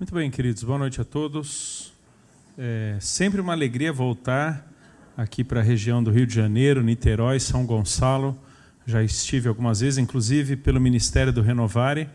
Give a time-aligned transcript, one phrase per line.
[0.00, 1.92] Muito bem, queridos, boa noite a todos.
[2.58, 4.66] É sempre uma alegria voltar
[5.16, 8.36] aqui para a região do Rio de Janeiro, Niterói, São Gonçalo.
[8.84, 12.08] Já estive algumas vezes, inclusive pelo Ministério do Renovare,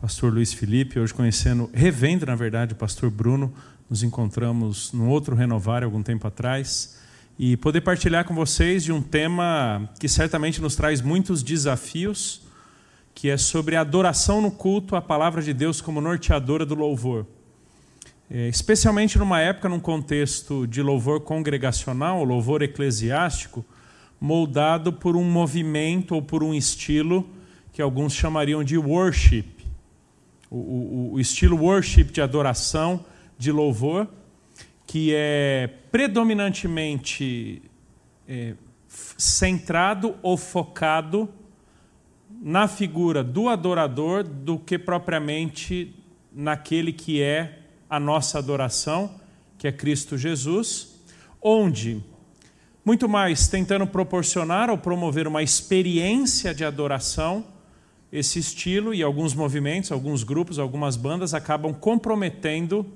[0.00, 3.52] pastor Luiz Felipe, hoje conhecendo, revendo, na verdade, o pastor Bruno.
[3.90, 6.98] Nos encontramos no outro Renovare algum tempo atrás.
[7.38, 12.45] E poder partilhar com vocês de um tema que certamente nos traz muitos desafios
[13.16, 17.24] que é sobre a adoração no culto à palavra de Deus como norteadora do louvor.
[18.30, 23.64] É, especialmente numa época, num contexto de louvor congregacional, louvor eclesiástico,
[24.20, 27.26] moldado por um movimento ou por um estilo
[27.72, 29.46] que alguns chamariam de worship.
[30.50, 33.02] O, o, o estilo worship de adoração,
[33.38, 34.06] de louvor,
[34.86, 37.62] que é predominantemente
[38.28, 38.52] é,
[39.16, 41.30] centrado ou focado
[42.46, 45.92] na figura do adorador do que propriamente
[46.32, 47.58] naquele que é
[47.90, 49.20] a nossa adoração,
[49.58, 50.94] que é Cristo Jesus,
[51.42, 52.00] onde,
[52.84, 57.44] muito mais tentando proporcionar ou promover uma experiência de adoração,
[58.12, 62.86] esse estilo e alguns movimentos, alguns grupos, algumas bandas acabam comprometendo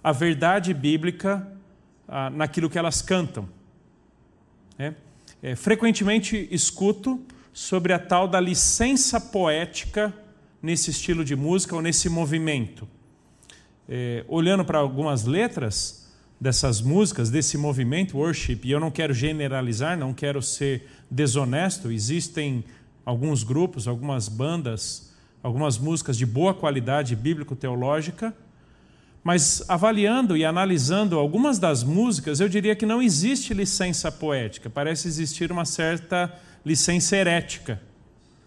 [0.00, 1.44] a verdade bíblica
[2.06, 3.48] ah, naquilo que elas cantam.
[4.78, 4.94] É?
[5.42, 7.20] É, frequentemente escuto
[7.52, 10.12] sobre a tal da licença poética
[10.62, 12.88] nesse estilo de música ou nesse movimento.
[13.88, 19.96] É, olhando para algumas letras dessas músicas, desse movimento worship, e eu não quero generalizar,
[19.98, 22.64] não quero ser desonesto, existem
[23.04, 28.34] alguns grupos, algumas bandas, algumas músicas de boa qualidade bíblico-teológica,
[29.22, 35.06] mas avaliando e analisando algumas das músicas, eu diria que não existe licença poética, parece
[35.06, 36.32] existir uma certa
[36.64, 37.80] licença herética,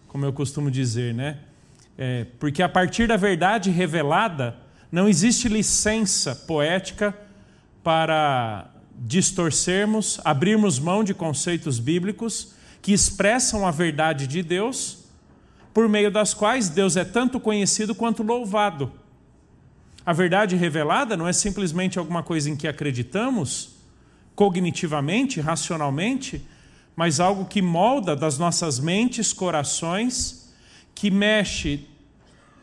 [0.08, 1.38] como eu costumo dizer, né?
[1.98, 4.56] É, porque a partir da verdade revelada,
[4.90, 7.16] não existe licença poética
[7.82, 15.04] para distorcermos, abrirmos mão de conceitos bíblicos que expressam a verdade de Deus,
[15.74, 18.92] por meio das quais Deus é tanto conhecido quanto louvado.
[20.04, 23.76] A verdade revelada não é simplesmente alguma coisa em que acreditamos,
[24.34, 26.46] cognitivamente, racionalmente,
[26.96, 30.50] mas algo que molda das nossas mentes, corações,
[30.94, 31.86] que mexe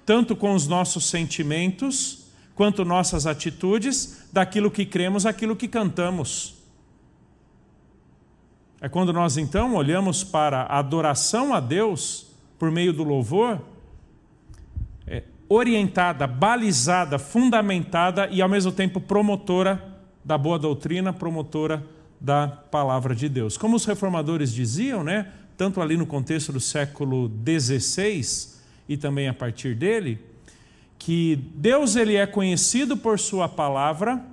[0.04, 6.56] tanto com os nossos sentimentos, quanto nossas atitudes, daquilo que cremos, aquilo que cantamos.
[8.82, 12.28] É quando nós então olhamos para a adoração a Deus
[12.60, 13.62] por meio do louvor,
[15.08, 21.86] é, orientada, balizada, fundamentada e ao mesmo tempo promotora da boa doutrina, promotora
[22.24, 23.58] da palavra de Deus.
[23.58, 28.54] Como os reformadores diziam, né, tanto ali no contexto do século XVI
[28.88, 30.18] e também a partir dele,
[30.98, 34.24] que Deus ele é conhecido por sua palavra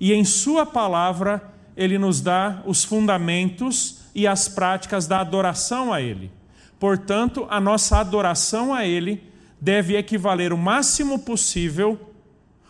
[0.00, 6.02] e em sua palavra ele nos dá os fundamentos e as práticas da adoração a
[6.02, 6.32] ele.
[6.76, 9.22] Portanto, a nossa adoração a ele
[9.60, 12.15] deve equivaler o máximo possível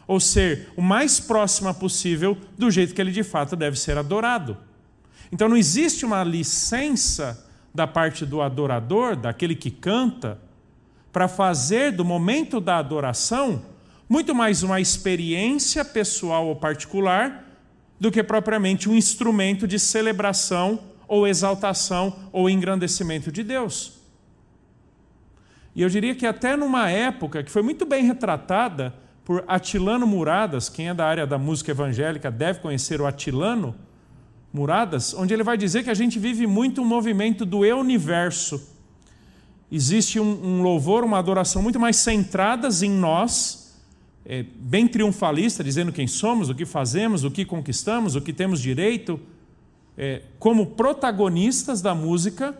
[0.06, 4.56] ou ser o mais próxima possível do jeito que ele de fato deve ser adorado.
[5.32, 7.44] Então não existe uma licença
[7.74, 10.38] da parte do adorador, daquele que canta,
[11.12, 13.62] para fazer do momento da adoração
[14.08, 17.44] muito mais uma experiência pessoal ou particular
[17.98, 20.78] do que propriamente um instrumento de celebração
[21.08, 24.00] ou exaltação ou engrandecimento de Deus.
[25.74, 28.94] E eu diria que até numa época que foi muito bem retratada
[29.26, 33.74] por Atilano Muradas, quem é da área da música evangélica deve conhecer o Atilano
[34.52, 38.72] Muradas, onde ele vai dizer que a gente vive muito um movimento do eu-universo.
[39.70, 43.76] Existe um, um, louvor, uma adoração muito mais centradas em nós,
[44.24, 48.60] é, bem triunfalista, dizendo quem somos, o que fazemos, o que conquistamos, o que temos
[48.60, 49.18] direito,
[49.98, 52.56] é, como protagonistas da música,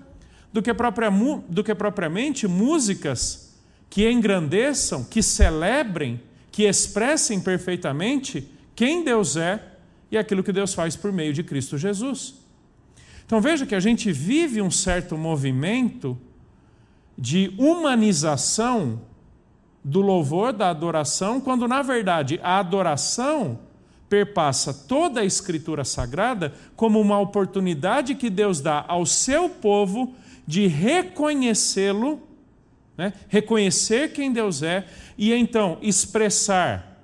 [0.53, 1.13] do que, própria,
[1.49, 3.57] do que propriamente músicas
[3.89, 6.21] que engrandeçam, que celebrem
[6.57, 9.63] que expressem perfeitamente quem Deus é
[10.11, 12.37] e aquilo que Deus faz por meio de Cristo Jesus.
[13.27, 16.17] Então veja que a gente vive um certo movimento
[17.19, 19.03] de humanização
[19.85, 23.59] do louvor, da adoração, quando na verdade a adoração
[24.09, 30.15] perpassa toda a Escritura Sagrada como uma oportunidade que Deus dá ao seu povo
[30.47, 32.19] de reconhecê-lo,
[32.97, 33.13] né?
[33.29, 34.87] reconhecer quem Deus é
[35.17, 36.97] e então expressar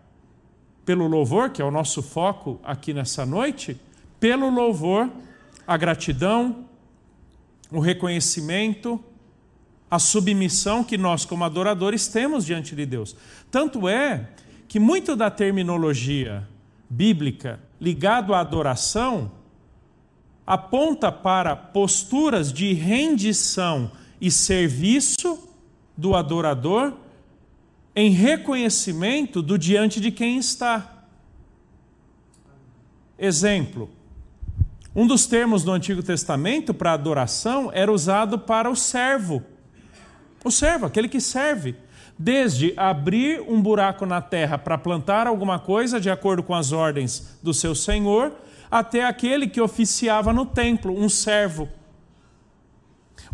[0.84, 3.80] pelo louvor, que é o nosso foco aqui nessa noite,
[4.18, 5.10] pelo louvor,
[5.66, 6.66] a gratidão,
[7.70, 9.02] o reconhecimento,
[9.90, 13.16] a submissão que nós, como adoradores, temos diante de Deus.
[13.50, 14.28] Tanto é
[14.66, 16.48] que muito da terminologia
[16.88, 19.30] bíblica ligado à adoração
[20.46, 25.48] aponta para posturas de rendição e serviço
[25.96, 26.94] do adorador
[27.94, 31.04] em reconhecimento do diante de quem está.
[33.18, 33.90] Exemplo:
[34.94, 39.42] um dos termos do Antigo Testamento para adoração era usado para o servo.
[40.44, 41.76] O servo, aquele que serve.
[42.18, 47.38] Desde abrir um buraco na terra para plantar alguma coisa de acordo com as ordens
[47.42, 48.32] do seu senhor,
[48.70, 51.68] até aquele que oficiava no templo, um servo.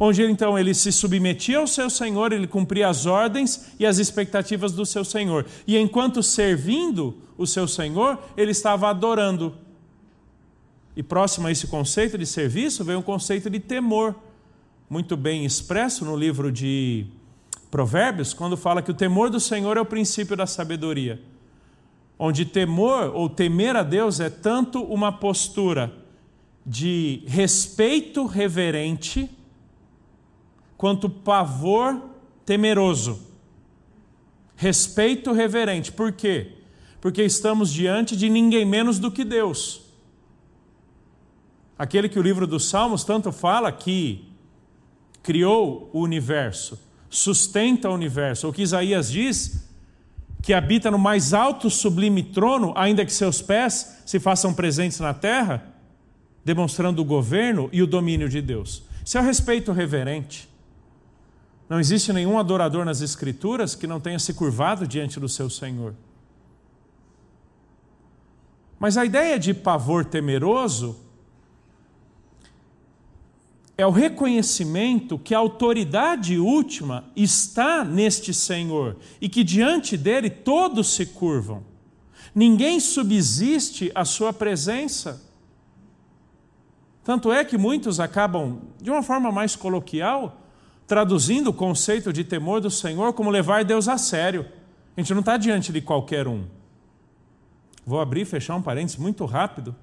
[0.01, 4.73] Onde então ele se submetia ao seu senhor, ele cumpria as ordens e as expectativas
[4.73, 5.45] do seu senhor.
[5.67, 9.55] E enquanto servindo o seu senhor, ele estava adorando.
[10.97, 14.15] E próximo a esse conceito de serviço vem um conceito de temor,
[14.89, 17.07] muito bem expresso no livro de
[17.71, 21.21] Provérbios, quando fala que o temor do Senhor é o princípio da sabedoria.
[22.19, 25.93] Onde temor ou temer a Deus é tanto uma postura
[26.65, 29.31] de respeito reverente,
[30.79, 32.01] quanto pavor
[32.47, 33.21] temeroso.
[34.57, 36.53] Respeito reverente, por quê?
[36.99, 39.87] Porque estamos diante de ninguém menos do que Deus
[41.79, 44.27] aquele que o livro dos Salmos tanto fala que
[45.23, 46.79] criou o universo,
[47.09, 49.69] sustenta o universo, ou que Isaías diz
[50.43, 55.15] que habita no mais alto sublime trono, ainda que seus pés se façam presentes na
[55.15, 55.75] terra,
[56.45, 58.83] demonstrando o governo e o domínio de Deus.
[59.05, 60.49] Isso é o respeito reverente.
[61.69, 65.95] Não existe nenhum adorador nas Escrituras que não tenha se curvado diante do seu Senhor.
[68.79, 70.97] Mas a ideia de pavor temeroso
[73.77, 80.95] é o reconhecimento que a autoridade última está neste Senhor e que diante dele todos
[80.95, 81.63] se curvam.
[82.35, 85.23] Ninguém subsiste à sua presença.
[87.05, 90.48] Tanto é que muitos acabam, de uma forma mais coloquial,
[90.89, 94.47] traduzindo o conceito de temor do Senhor como levar Deus a sério.
[94.97, 96.47] A gente não está diante de qualquer um.
[97.87, 99.77] Vou abrir e fechar um parênteses muito rápido,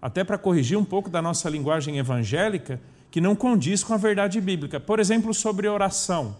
[0.00, 2.78] até para corrigir um pouco da nossa linguagem evangélica
[3.10, 4.78] que não condiz com a verdade bíblica.
[4.78, 6.36] Por exemplo, sobre oração,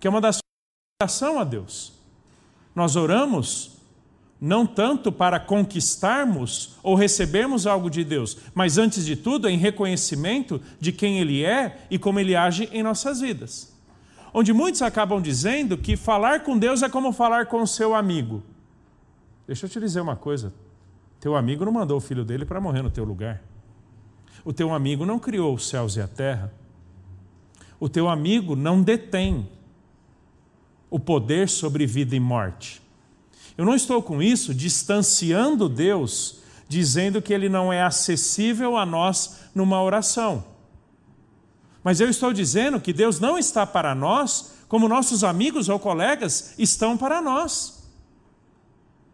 [0.00, 0.38] que é uma das
[1.00, 1.92] oração a Deus.
[2.74, 3.75] Nós oramos
[4.40, 10.60] não tanto para conquistarmos ou recebermos algo de Deus, mas antes de tudo em reconhecimento
[10.78, 13.74] de quem Ele é e como Ele age em nossas vidas.
[14.32, 18.42] Onde muitos acabam dizendo que falar com Deus é como falar com o seu amigo.
[19.46, 20.52] Deixa eu te dizer uma coisa:
[21.18, 23.42] teu amigo não mandou o filho dele para morrer no teu lugar.
[24.44, 26.52] O teu amigo não criou os céus e a terra.
[27.80, 29.48] O teu amigo não detém
[30.90, 32.82] o poder sobre vida e morte.
[33.56, 39.40] Eu não estou com isso distanciando Deus, dizendo que ele não é acessível a nós
[39.54, 40.44] numa oração.
[41.82, 46.54] Mas eu estou dizendo que Deus não está para nós como nossos amigos ou colegas
[46.58, 47.88] estão para nós.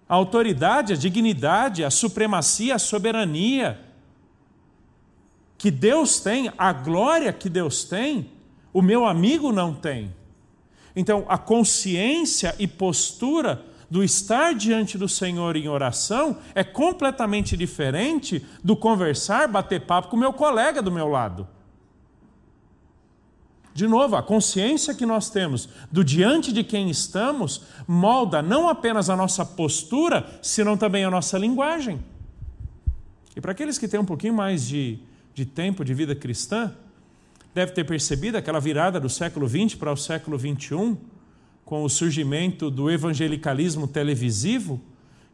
[0.08, 3.80] A autoridade, a dignidade, a supremacia, a soberania,
[5.56, 8.30] que Deus tem, a glória que Deus tem,
[8.72, 10.12] o meu amigo não tem.
[10.96, 18.42] Então, a consciência e postura do estar diante do Senhor em oração é completamente diferente
[18.64, 21.46] do conversar, bater papo com o meu colega do meu lado.
[23.74, 29.10] De novo, a consciência que nós temos do diante de quem estamos molda não apenas
[29.10, 32.02] a nossa postura, senão também a nossa linguagem.
[33.36, 34.98] E para aqueles que têm um pouquinho mais de
[35.34, 36.74] de tempo de vida cristã,
[37.54, 40.96] deve ter percebido aquela virada do século XX para o século XXI,
[41.64, 44.80] com o surgimento do evangelicalismo televisivo,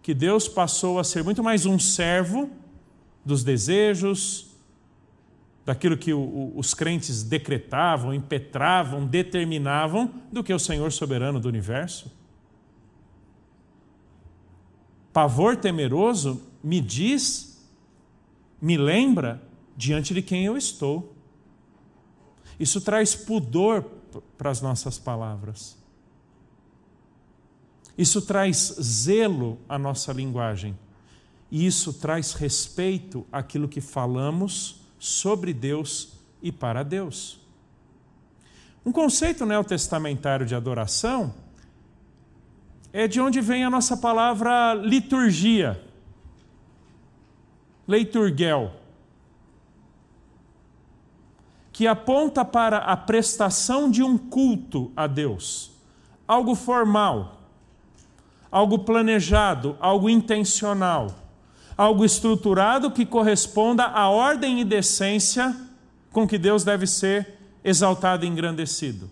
[0.03, 2.51] que Deus passou a ser muito mais um servo
[3.25, 4.47] dos desejos,
[5.65, 12.11] daquilo que os crentes decretavam, impetravam, determinavam, do que o Senhor soberano do universo.
[15.13, 17.63] Pavor temeroso me diz,
[18.61, 19.43] me lembra
[19.77, 21.15] diante de quem eu estou.
[22.59, 23.83] Isso traz pudor
[24.37, 25.78] para as nossas palavras.
[27.99, 30.79] Isso traz zelo à nossa linguagem.
[31.51, 37.41] E isso traz respeito àquilo que falamos sobre Deus e para Deus.
[38.87, 41.35] Um conceito neotestamentário de adoração
[42.93, 45.83] é de onde vem a nossa palavra liturgia.
[47.87, 48.73] Leiturgel
[51.79, 55.71] que aponta para a prestação de um culto a Deus,
[56.27, 57.38] algo formal,
[58.51, 61.15] algo planejado, algo intencional,
[61.77, 65.55] algo estruturado que corresponda à ordem e decência
[66.11, 69.11] com que Deus deve ser exaltado e engrandecido.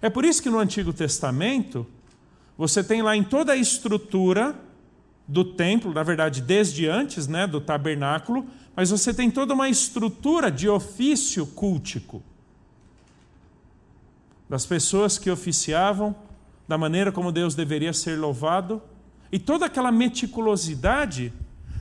[0.00, 1.86] É por isso que no Antigo Testamento,
[2.58, 4.54] você tem lá em toda a estrutura
[5.26, 10.50] do templo, na verdade, desde antes né, do tabernáculo, mas você tem toda uma estrutura
[10.50, 12.22] de ofício cultico.
[14.48, 16.14] Das pessoas que oficiavam,
[16.72, 18.80] da maneira como Deus deveria ser louvado,
[19.30, 21.30] e toda aquela meticulosidade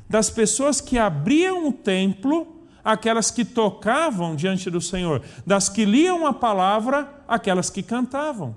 [0.10, 6.27] das pessoas que abriam o templo aquelas que tocavam diante do Senhor, das que liam
[6.27, 8.53] a palavra, aquelas que cantavam.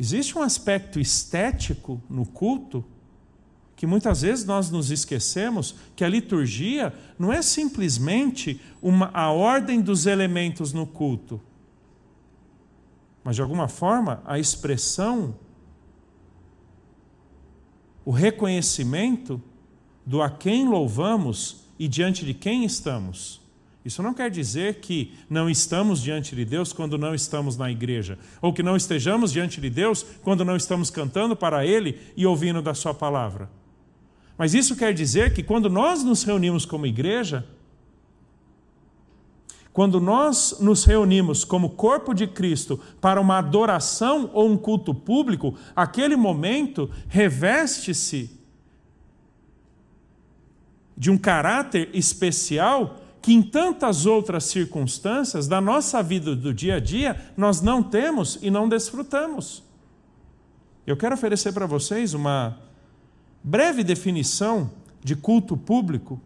[0.00, 2.84] Existe um aspecto estético no culto
[3.76, 9.80] que muitas vezes nós nos esquecemos que a liturgia não é simplesmente uma, a ordem
[9.80, 11.40] dos elementos no culto,
[13.28, 15.34] mas de alguma forma a expressão,
[18.02, 19.38] o reconhecimento
[20.06, 23.42] do a quem louvamos e diante de quem estamos.
[23.84, 28.18] Isso não quer dizer que não estamos diante de Deus quando não estamos na igreja,
[28.40, 32.62] ou que não estejamos diante de Deus quando não estamos cantando para Ele e ouvindo
[32.62, 33.50] da Sua palavra.
[34.38, 37.46] Mas isso quer dizer que quando nós nos reunimos como igreja,
[39.78, 45.54] quando nós nos reunimos como corpo de Cristo para uma adoração ou um culto público,
[45.76, 48.28] aquele momento reveste-se
[50.96, 56.80] de um caráter especial que em tantas outras circunstâncias da nossa vida do dia a
[56.80, 59.62] dia nós não temos e não desfrutamos.
[60.84, 62.58] Eu quero oferecer para vocês uma
[63.44, 64.72] breve definição
[65.04, 66.20] de culto público,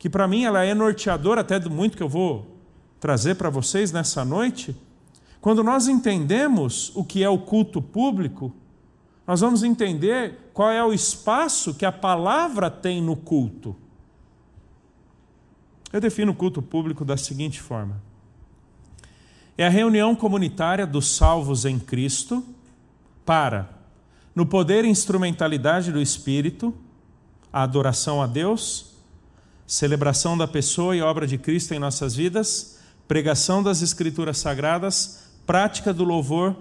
[0.00, 2.55] que para mim ela é norteadora até do muito que eu vou
[3.00, 4.76] trazer para vocês nessa noite.
[5.40, 8.52] Quando nós entendemos o que é o culto público,
[9.26, 13.76] nós vamos entender qual é o espaço que a palavra tem no culto.
[15.92, 18.00] Eu defino o culto público da seguinte forma:
[19.58, 22.44] é a reunião comunitária dos salvos em Cristo
[23.24, 23.70] para,
[24.34, 26.74] no poder e instrumentalidade do Espírito,
[27.52, 28.94] a adoração a Deus,
[29.66, 32.75] celebração da pessoa e obra de Cristo em nossas vidas,
[33.08, 36.56] pregação das Escrituras Sagradas, prática do louvor,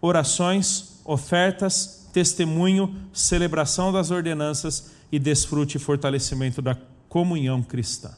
[0.00, 6.76] orações, ofertas, testemunho, celebração das ordenanças e desfrute e fortalecimento da
[7.08, 8.10] comunhão cristã.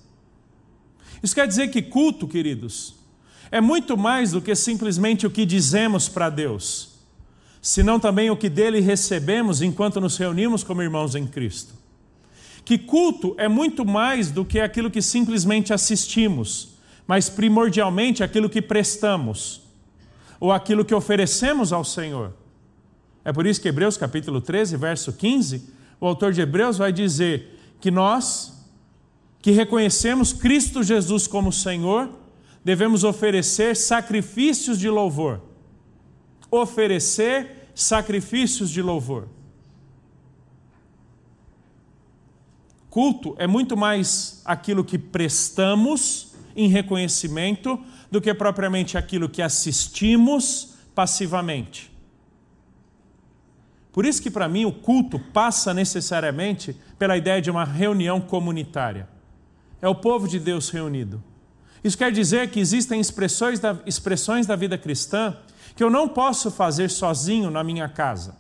[1.23, 2.95] Isso quer dizer que culto, queridos,
[3.51, 6.91] é muito mais do que simplesmente o que dizemos para Deus,
[7.63, 11.75] senão também o que dele recebemos enquanto nos reunimos como irmãos em Cristo.
[12.65, 16.74] Que culto é muito mais do que aquilo que simplesmente assistimos,
[17.07, 19.63] mas primordialmente aquilo que prestamos,
[20.41, 22.33] ou aquilo que oferecemos ao Senhor.
[23.25, 25.71] É por isso que Hebreus capítulo 13, verso 15,
[26.01, 28.67] o autor de Hebreus vai dizer que nós,
[29.41, 32.11] que reconhecemos Cristo Jesus como Senhor,
[32.63, 35.41] devemos oferecer sacrifícios de louvor.
[36.51, 39.29] Oferecer sacrifícios de louvor.
[42.89, 47.79] Culto é muito mais aquilo que prestamos em reconhecimento
[48.11, 51.93] do que propriamente aquilo que assistimos passivamente.
[53.93, 59.09] Por isso que para mim o culto passa necessariamente pela ideia de uma reunião comunitária.
[59.81, 61.23] É o povo de Deus reunido.
[61.83, 65.37] Isso quer dizer que existem expressões da, expressões da vida cristã
[65.77, 68.37] que eu não posso fazer sozinho na minha casa.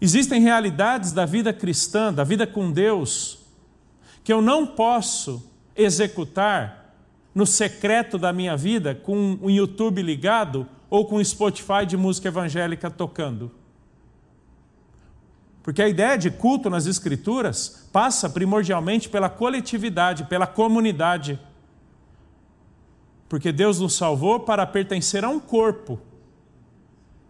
[0.00, 3.38] Existem realidades da vida cristã, da vida com Deus,
[4.22, 6.94] que eu não posso executar
[7.34, 12.28] no secreto da minha vida com um YouTube ligado ou com um Spotify de música
[12.28, 13.50] evangélica tocando.
[15.62, 21.38] Porque a ideia de culto nas Escrituras passa primordialmente pela coletividade, pela comunidade.
[23.28, 26.00] Porque Deus nos salvou para pertencer a um corpo,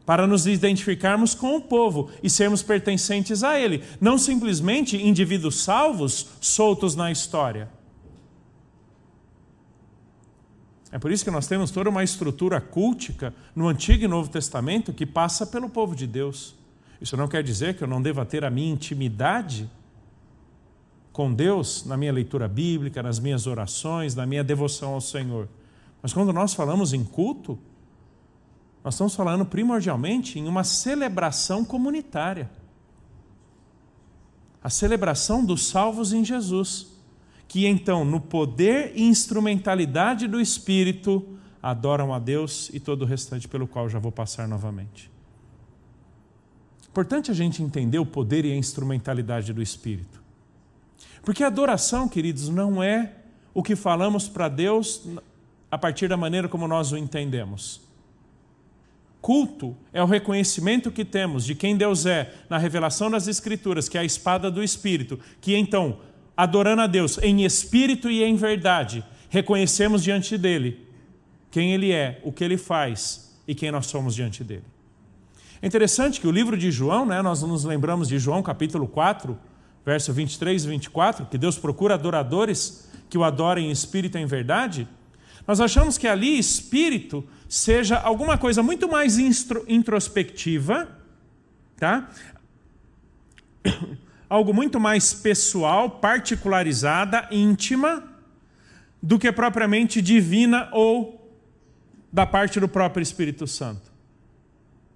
[0.05, 6.29] para nos identificarmos com o povo e sermos pertencentes a Ele, não simplesmente indivíduos salvos
[6.41, 7.76] soltos na história.
[10.97, 14.95] É por isso que nós temos toda uma estrutura cultica no Antigo e Novo Testamento
[14.95, 16.55] que passa pelo povo de Deus.
[16.99, 19.71] Isso não quer dizer que eu não deva ter a minha intimidade
[21.13, 25.51] com Deus na minha leitura bíblica, nas minhas orações, na minha devoção ao Senhor.
[26.01, 27.59] Mas quando nós falamos em culto,
[28.83, 32.49] nós estamos falando primordialmente em uma celebração comunitária.
[34.65, 36.96] A celebração dos salvos em Jesus,
[37.49, 41.25] que então, no poder e instrumentalidade do Espírito,
[41.63, 45.11] adoram a Deus e todo o restante pelo qual já vou passar novamente.
[46.89, 50.23] Importante a gente entender o poder e a instrumentalidade do Espírito.
[51.23, 53.13] Porque a adoração, queridos, não é
[53.53, 55.07] o que falamos para Deus
[55.71, 57.81] a partir da maneira como nós o entendemos.
[59.21, 63.99] Culto é o reconhecimento que temos de quem Deus é na revelação das Escrituras, que
[63.99, 65.99] é a espada do Espírito, que então,
[66.37, 70.87] adorando a Deus em espírito e em verdade, reconhecemos diante dele
[71.51, 74.65] quem ele é, o que ele faz e quem nós somos diante dele.
[75.63, 79.39] É interessante que o livro de João, né, nós nos lembramos de João capítulo 4,
[79.85, 84.27] verso 23 e 24, que Deus procura adoradores que o adorem em espírito e em
[84.27, 84.87] verdade.
[85.47, 90.89] Nós achamos que ali espírito seja alguma coisa muito mais introspectiva,
[91.77, 92.11] tá?
[94.29, 98.03] Algo muito mais pessoal, particularizada, íntima,
[99.01, 101.31] do que propriamente divina ou
[102.13, 103.93] da parte do próprio Espírito Santo.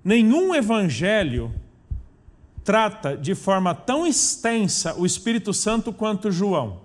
[0.02, 1.54] Nenhum evangelho
[2.64, 6.80] trata de forma tão extensa o Espírito Santo quanto João.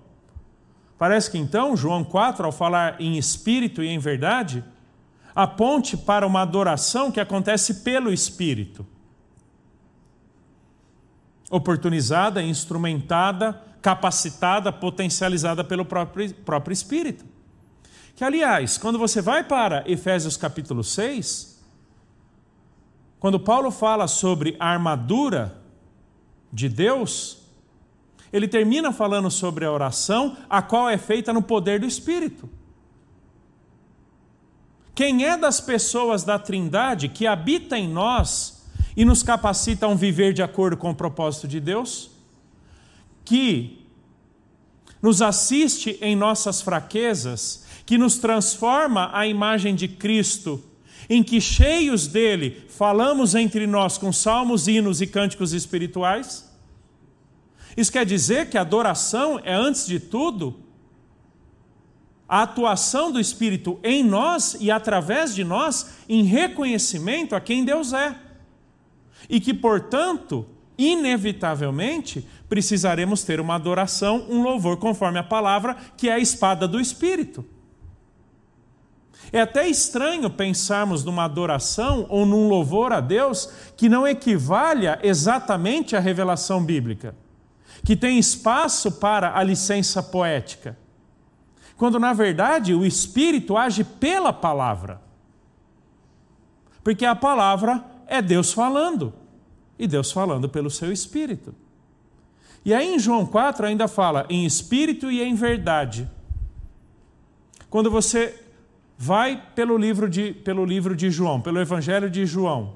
[0.98, 4.64] Parece que então, João 4, ao falar em espírito e em verdade,
[5.34, 8.86] aponte para uma adoração que acontece pelo Espírito.
[11.50, 17.26] Oportunizada, instrumentada, capacitada, potencializada pelo próprio, próprio Espírito.
[18.16, 21.64] Que, aliás, quando você vai para Efésios capítulo 6,
[23.20, 25.58] quando Paulo fala sobre a armadura
[26.52, 27.40] de Deus,
[28.32, 32.50] ele termina falando sobre a oração, a qual é feita no poder do Espírito.
[34.94, 38.55] Quem é das pessoas da Trindade que habita em nós
[38.96, 42.12] e nos capacita a um viver de acordo com o propósito de Deus?
[43.24, 43.86] Que
[45.02, 50.64] nos assiste em nossas fraquezas, que nos transforma à imagem de Cristo,
[51.10, 56.50] em que cheios dele falamos entre nós com salmos, hinos e cânticos espirituais?
[57.78, 60.60] Isso quer dizer que a adoração é, antes de tudo,
[62.28, 67.94] a atuação do Espírito em nós e através de nós em reconhecimento a quem Deus
[67.94, 68.16] é.
[69.30, 70.46] E que, portanto,
[70.78, 76.80] inevitavelmente, precisaremos ter uma adoração, um louvor conforme a palavra, que é a espada do
[76.80, 77.46] Espírito.
[79.32, 85.96] É até estranho pensarmos numa adoração ou num louvor a Deus que não equivalha exatamente
[85.96, 87.16] à revelação bíblica,
[87.84, 90.78] que tem espaço para a licença poética
[91.78, 95.02] quando na verdade o Espírito age pela palavra.
[96.84, 99.14] Porque a palavra é Deus falando,
[99.78, 101.54] e Deus falando pelo seu Espírito.
[102.66, 106.10] E aí em João 4 ainda fala em espírito e em verdade.
[107.70, 108.42] Quando você
[108.98, 112.74] vai pelo livro de, pelo livro de João, pelo Evangelho de João,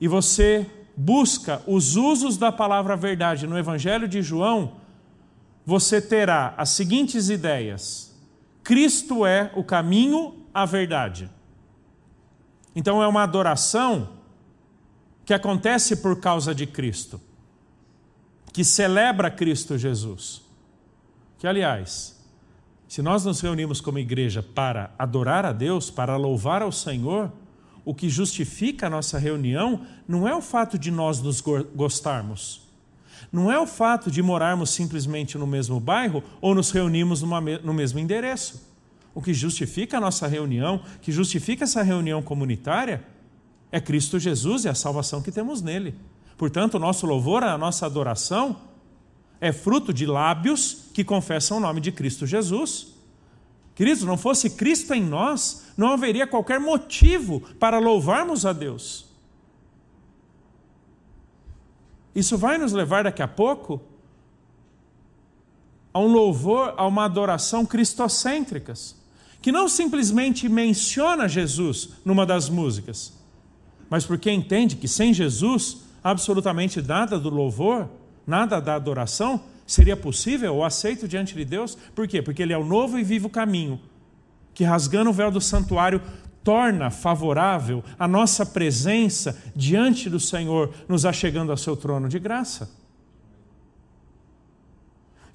[0.00, 4.72] e você busca os usos da palavra verdade no Evangelho de João,
[5.64, 8.12] você terá as seguintes ideias.
[8.64, 11.30] Cristo é o caminho, a verdade.
[12.74, 14.08] Então é uma adoração
[15.24, 17.20] que acontece por causa de Cristo,
[18.52, 20.42] que celebra Cristo Jesus.
[21.38, 22.20] Que, aliás,
[22.88, 27.32] se nós nos reunimos como igreja para adorar a Deus, para louvar ao Senhor,
[27.84, 32.64] o que justifica a nossa reunião não é o fato de nós nos gostarmos
[33.34, 37.98] não é o fato de morarmos simplesmente no mesmo bairro ou nos reunirmos no mesmo
[37.98, 38.64] endereço.
[39.12, 43.04] O que justifica a nossa reunião, que justifica essa reunião comunitária,
[43.74, 45.96] é Cristo Jesus e a salvação que temos nele.
[46.38, 48.56] Portanto, o nosso louvor, a nossa adoração,
[49.40, 52.94] é fruto de lábios que confessam o nome de Cristo Jesus.
[53.74, 59.06] Queridos, não fosse Cristo em nós, não haveria qualquer motivo para louvarmos a Deus.
[62.14, 63.82] Isso vai nos levar daqui a pouco
[65.92, 68.94] a um louvor, a uma adoração cristocêntricas,
[69.42, 73.23] que não simplesmente menciona Jesus numa das músicas,
[73.94, 77.88] mas porque entende que sem Jesus, absolutamente nada do louvor,
[78.26, 81.78] nada da adoração seria possível ou aceito diante de Deus.
[81.94, 82.20] Por quê?
[82.20, 83.80] Porque Ele é o novo e vivo caminho,
[84.52, 86.02] que rasgando o véu do santuário
[86.42, 92.68] torna favorável a nossa presença diante do Senhor, nos achegando ao seu trono de graça.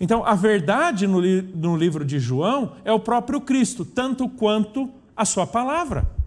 [0.02, 5.24] Então, a verdade no, no livro de João é o próprio Cristo, tanto quanto a
[5.24, 6.19] sua palavra.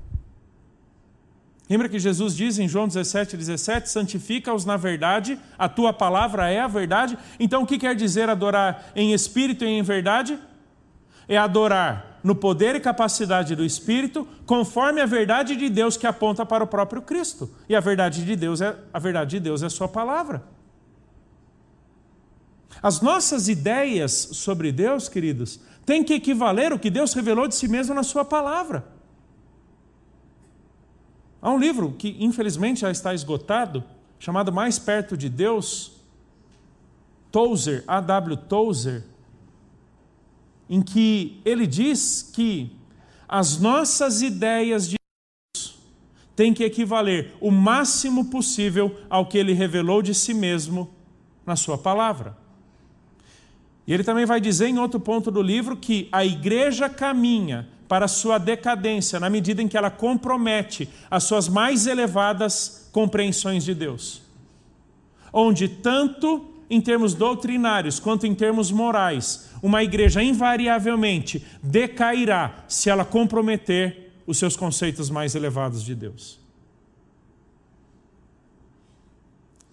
[1.72, 6.60] Lembra que Jesus diz em João 17, 17: santifica-os na verdade, a tua palavra é
[6.60, 7.16] a verdade.
[7.40, 10.38] Então, o que quer dizer adorar em espírito e em verdade?
[11.28, 16.44] é adorar no poder e capacidade do Espírito, conforme a verdade de Deus que aponta
[16.44, 17.50] para o próprio Cristo.
[17.68, 20.42] E a verdade de Deus é a verdade de Deus é a sua palavra.
[22.82, 27.68] As nossas ideias sobre Deus, queridos, têm que equivaler ao que Deus revelou de si
[27.68, 28.84] mesmo na sua palavra.
[31.42, 33.82] Há um livro que infelizmente já está esgotado,
[34.20, 35.90] chamado Mais Perto de Deus,
[37.32, 38.36] Tozer, A.W.
[38.36, 39.02] Tozer,
[40.70, 42.70] em que ele diz que
[43.28, 44.96] as nossas ideias de
[45.52, 45.76] Deus
[46.36, 50.88] têm que equivaler o máximo possível ao que ele revelou de si mesmo
[51.44, 52.36] na sua palavra.
[53.84, 58.08] E ele também vai dizer em outro ponto do livro que a igreja caminha para
[58.08, 64.22] sua decadência na medida em que ela compromete as suas mais elevadas compreensões de Deus.
[65.30, 73.04] Onde tanto em termos doutrinários quanto em termos morais, uma igreja invariavelmente decairá se ela
[73.04, 76.40] comprometer os seus conceitos mais elevados de Deus.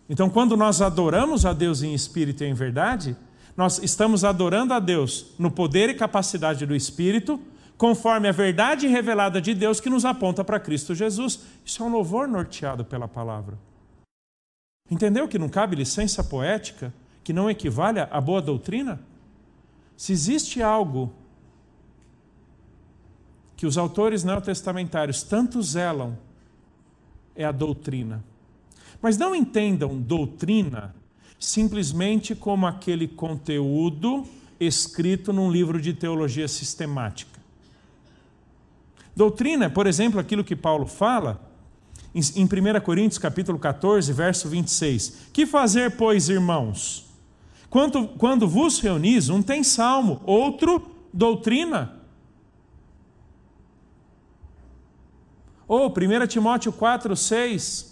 [0.10, 3.16] Então, quando nós adoramos a Deus em espírito e em verdade,
[3.56, 7.40] nós estamos adorando a Deus no poder e capacidade do Espírito,
[7.80, 11.40] conforme a verdade revelada de Deus que nos aponta para Cristo Jesus.
[11.64, 13.58] Isso é um louvor norteado pela palavra.
[14.92, 19.00] Entendeu que não cabe licença poética que não equivale à boa doutrina?
[19.96, 21.14] Se existe algo
[23.56, 26.18] que os autores neotestamentários tanto zelam,
[27.34, 28.22] é a doutrina.
[29.02, 30.94] Mas não entendam doutrina
[31.40, 34.28] simplesmente como aquele conteúdo
[34.60, 37.39] escrito num livro de teologia sistemática.
[39.16, 41.42] Doutrina é, por exemplo, aquilo que Paulo fala
[42.14, 45.30] em 1 Coríntios capítulo 14, verso 26.
[45.34, 47.06] Que fazer, pois, irmãos?
[47.70, 52.00] Quando, quando vos reunis, um tem salmo, outro doutrina.
[55.68, 57.90] Ou 1 Timóteo 4, 6.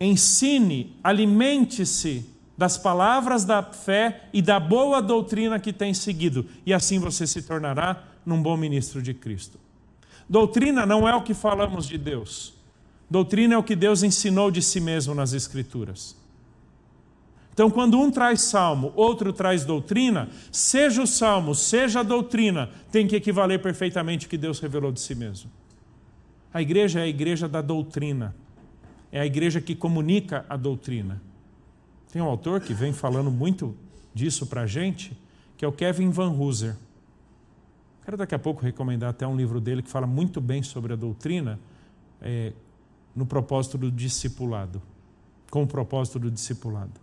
[0.00, 2.24] ensine, alimente-se
[2.58, 7.40] das palavras da fé e da boa doutrina que tem seguido, e assim você se
[7.40, 9.58] tornará num bom ministro de Cristo.
[10.28, 12.52] Doutrina não é o que falamos de Deus.
[13.08, 16.14] Doutrina é o que Deus ensinou de si mesmo nas Escrituras.
[17.54, 23.06] Então, quando um traz salmo, outro traz doutrina, seja o salmo, seja a doutrina, tem
[23.06, 25.50] que equivaler perfeitamente o que Deus revelou de si mesmo.
[26.52, 28.34] A igreja é a igreja da doutrina
[29.10, 31.20] é a igreja que comunica a doutrina.
[32.12, 33.74] Tem um autor que vem falando muito
[34.14, 35.16] disso para a gente,
[35.56, 36.76] que é o Kevin Van Hooser.
[38.04, 40.96] Quero daqui a pouco recomendar até um livro dele que fala muito bem sobre a
[40.96, 41.60] doutrina,
[42.22, 42.52] é,
[43.14, 44.80] no propósito do discipulado,
[45.50, 47.00] com o propósito do discipulado.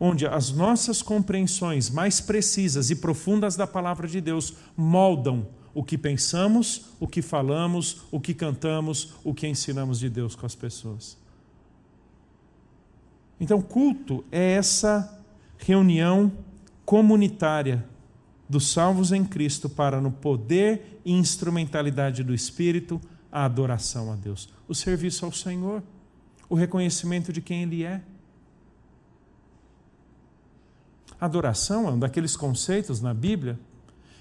[0.00, 5.96] Onde as nossas compreensões mais precisas e profundas da palavra de Deus moldam o que
[5.96, 11.16] pensamos, o que falamos, o que cantamos, o que ensinamos de Deus com as pessoas.
[13.40, 15.20] Então, culto é essa
[15.58, 16.32] reunião
[16.84, 17.84] comunitária
[18.48, 24.48] dos salvos em Cristo para, no poder e instrumentalidade do Espírito, a adoração a Deus,
[24.66, 25.82] o serviço ao Senhor,
[26.48, 28.00] o reconhecimento de quem Ele é.
[31.20, 33.58] Adoração é um daqueles conceitos na Bíblia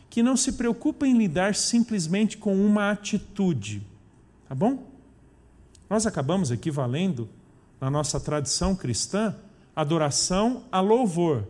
[0.09, 3.85] que não se preocupa em lidar simplesmente com uma atitude.
[4.47, 4.85] Tá bom?
[5.89, 7.29] Nós acabamos equivalendo,
[7.79, 9.35] na nossa tradição cristã,
[9.75, 11.47] adoração a louvor.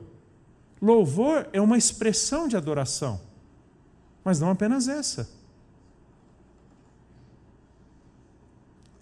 [0.82, 3.20] Louvor é uma expressão de adoração,
[4.24, 5.30] mas não apenas essa.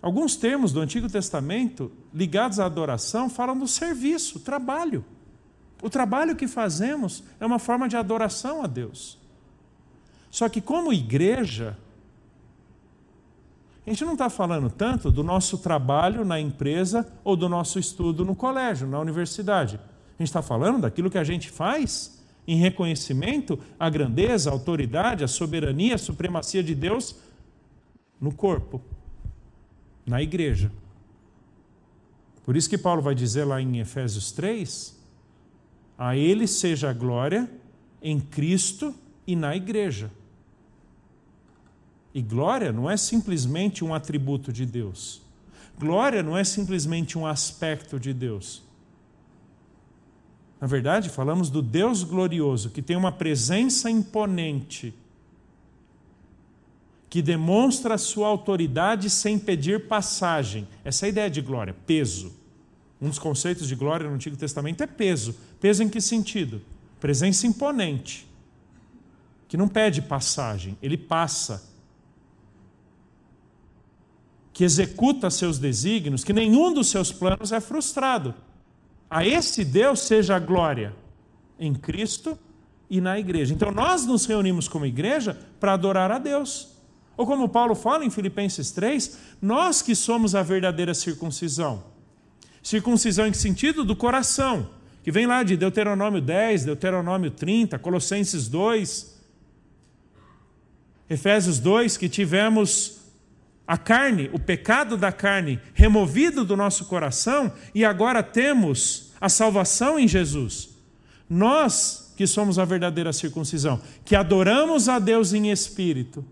[0.01, 5.03] Alguns termos do Antigo Testamento ligados à adoração falam do serviço, trabalho.
[5.81, 9.17] O trabalho que fazemos é uma forma de adoração a Deus.
[10.29, 11.75] Só que, como igreja,
[13.85, 18.25] a gente não está falando tanto do nosso trabalho na empresa ou do nosso estudo
[18.25, 19.79] no colégio, na universidade.
[20.17, 25.23] A gente está falando daquilo que a gente faz em reconhecimento à grandeza, à autoridade,
[25.23, 27.15] à soberania, à supremacia de Deus
[28.19, 28.81] no corpo,
[30.05, 30.71] na igreja.
[32.43, 34.99] Por isso que Paulo vai dizer lá em Efésios 3:
[35.97, 37.49] A Ele seja a glória
[38.01, 38.95] em Cristo
[39.27, 40.11] e na igreja.
[42.15, 45.21] E glória não é simplesmente um atributo de Deus.
[45.77, 48.63] Glória não é simplesmente um aspecto de Deus.
[50.61, 54.93] Na verdade, falamos do Deus glorioso, que tem uma presença imponente,
[57.09, 60.65] que demonstra a sua autoridade sem pedir passagem.
[60.85, 62.33] Essa é a ideia de glória, peso.
[63.01, 65.35] Um dos conceitos de glória no Antigo Testamento é peso.
[65.59, 66.61] Peso em que sentido?
[66.97, 68.25] Presença imponente,
[69.49, 71.74] que não pede passagem, ele passa.
[74.55, 78.33] Que executa seus desígnios, que nenhum dos seus planos é frustrado.
[79.09, 80.95] A esse Deus seja a glória
[81.59, 82.39] em Cristo
[82.89, 83.53] e na igreja.
[83.53, 86.69] Então nós nos reunimos como igreja para adorar a Deus.
[87.17, 91.83] Ou como Paulo fala em Filipenses 3, nós que somos a verdadeira circuncisão.
[92.63, 93.83] Circuncisão em que sentido?
[93.83, 94.69] Do coração,
[95.03, 99.15] que vem lá de Deuteronômio 10, Deuteronômio 30, Colossenses 2,
[101.09, 103.01] Efésios 2, que tivemos
[103.67, 109.97] a carne, o pecado da carne removido do nosso coração e agora temos a salvação
[109.97, 110.69] em Jesus.
[111.29, 116.23] Nós que somos a verdadeira circuncisão, que adoramos a Deus em espírito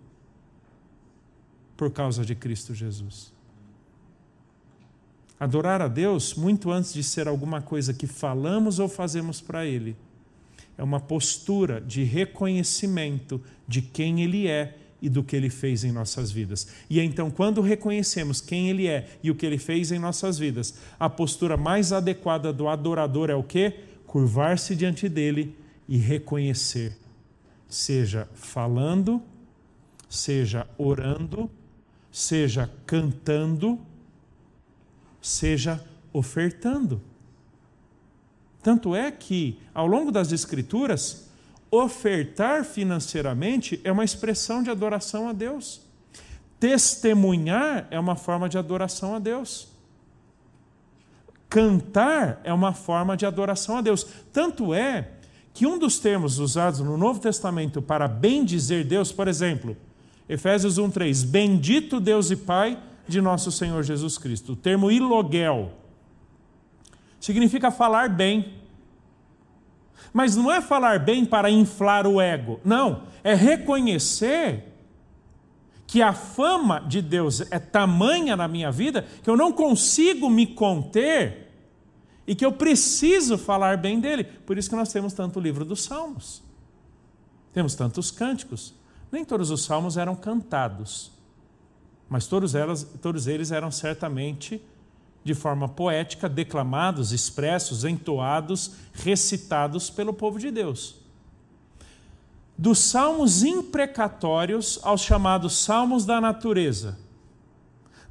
[1.75, 3.33] por causa de Cristo Jesus.
[5.39, 9.95] Adorar a Deus, muito antes de ser alguma coisa que falamos ou fazemos para Ele,
[10.77, 15.91] é uma postura de reconhecimento de quem Ele é e do que Ele fez em
[15.91, 16.65] nossas vidas.
[16.89, 20.75] E então, quando reconhecemos quem Ele é e o que Ele fez em nossas vidas,
[20.97, 23.81] a postura mais adequada do adorador é o quê?
[24.07, 25.57] Curvar-se diante dele
[25.89, 26.95] e reconhecer,
[27.67, 29.21] seja falando,
[30.07, 31.51] seja orando,
[32.09, 33.77] seja cantando,
[35.21, 37.01] seja ofertando.
[38.61, 41.29] Tanto é que, ao longo das Escrituras,
[41.75, 45.81] ofertar financeiramente é uma expressão de adoração a Deus.
[46.59, 49.67] Testemunhar é uma forma de adoração a Deus.
[51.49, 54.05] Cantar é uma forma de adoração a Deus.
[54.31, 55.13] Tanto é
[55.51, 59.75] que um dos termos usados no Novo Testamento para bendizer Deus, por exemplo,
[60.29, 64.53] Efésios 1:3, bendito Deus e Pai de nosso Senhor Jesus Cristo.
[64.53, 65.71] O termo ilogel
[67.19, 68.62] significa falar bem.
[70.13, 72.62] Mas não é falar bem para inflar o ego.
[72.63, 74.71] Não, é reconhecer
[75.88, 80.47] que a fama de Deus é tamanha na minha vida que eu não consigo me
[80.47, 81.52] conter
[82.26, 84.23] e que eu preciso falar bem dele.
[84.23, 86.43] Por isso que nós temos tanto o livro dos Salmos.
[87.52, 88.73] Temos tantos cânticos.
[89.12, 91.12] Nem todos os salmos eram cantados,
[92.10, 94.60] mas todos, elas, todos eles eram certamente
[95.23, 100.95] de forma poética, declamados, expressos, entoados, recitados pelo povo de Deus.
[102.57, 106.97] Dos salmos imprecatórios aos chamados salmos da natureza,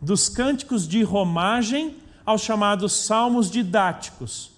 [0.01, 4.51] dos cânticos de romagem aos chamados salmos didáticos,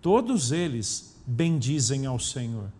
[0.00, 2.72] todos eles bendizem ao Senhor.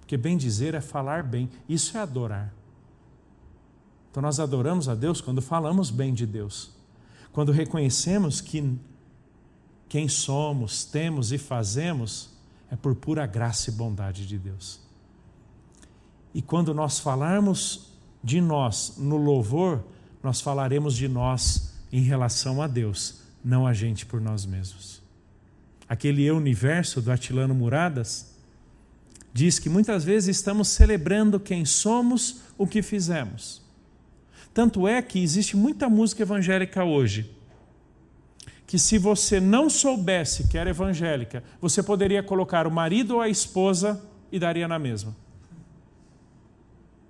[0.00, 2.52] Porque bem dizer é falar bem, isso é adorar.
[4.10, 6.77] Então nós adoramos a Deus quando falamos bem de Deus.
[7.38, 8.76] Quando reconhecemos que
[9.88, 12.30] quem somos, temos e fazemos
[12.68, 14.80] é por pura graça e bondade de Deus.
[16.34, 17.92] E quando nós falarmos
[18.24, 19.84] de nós no louvor,
[20.20, 25.00] nós falaremos de nós em relação a Deus, não a gente por nós mesmos.
[25.88, 28.34] Aquele eu universo do Atilano Muradas
[29.32, 33.67] diz que muitas vezes estamos celebrando quem somos, o que fizemos.
[34.58, 37.30] Tanto é que existe muita música evangélica hoje,
[38.66, 43.28] que se você não soubesse que era evangélica, você poderia colocar o marido ou a
[43.28, 45.14] esposa e daria na mesma.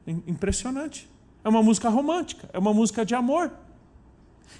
[0.07, 1.09] Impressionante.
[1.43, 3.51] É uma música romântica, é uma música de amor.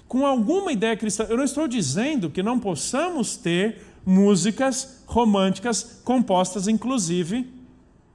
[0.07, 1.27] Com alguma ideia cristã.
[1.29, 7.53] Eu não estou dizendo que não possamos ter músicas românticas compostas, inclusive,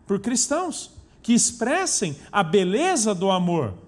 [0.04, 0.90] por cristãos,
[1.22, 3.83] que expressem a beleza do amor.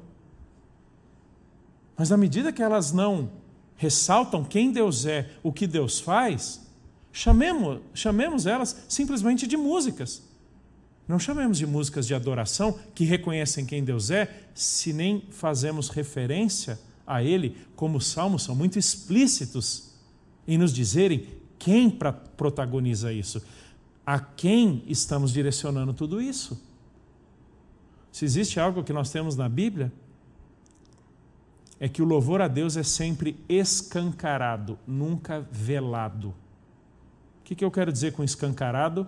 [1.97, 3.31] Mas à medida que elas não
[3.77, 6.67] ressaltam quem Deus é, o que Deus faz,
[7.13, 10.23] chamemos, chamemos elas simplesmente de músicas.
[11.07, 16.79] Não chamemos de músicas de adoração que reconhecem quem Deus é, se nem fazemos referência
[17.07, 19.93] a Ele, como os salmos são muito explícitos
[20.49, 21.29] em nos dizerem
[21.59, 21.91] quem
[22.37, 23.41] protagoniza isso
[24.05, 26.61] a quem estamos direcionando tudo isso.
[28.13, 29.93] Se existe algo que nós temos na Bíblia,
[31.79, 36.35] é que o louvor a Deus é sempre escancarado, nunca velado.
[37.41, 39.07] O que, eu quero dizer com escancarado?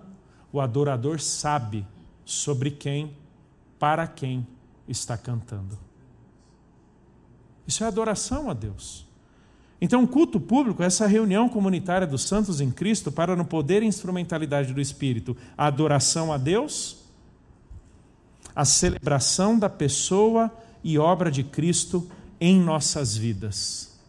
[0.51, 1.85] O adorador sabe
[2.23, 3.15] sobre quem,
[3.77, 4.47] para quem
[4.87, 5.77] está cantando.
[7.67, 9.05] Isso é adoração a Deus.
[9.81, 13.81] Então, o culto público é essa reunião comunitária dos santos em Cristo para, no poder
[13.81, 16.97] e instrumentalidade do Espírito, a adoração a Deus,
[18.55, 20.51] a celebração da pessoa
[20.83, 23.99] e obra de Cristo em nossas vidas.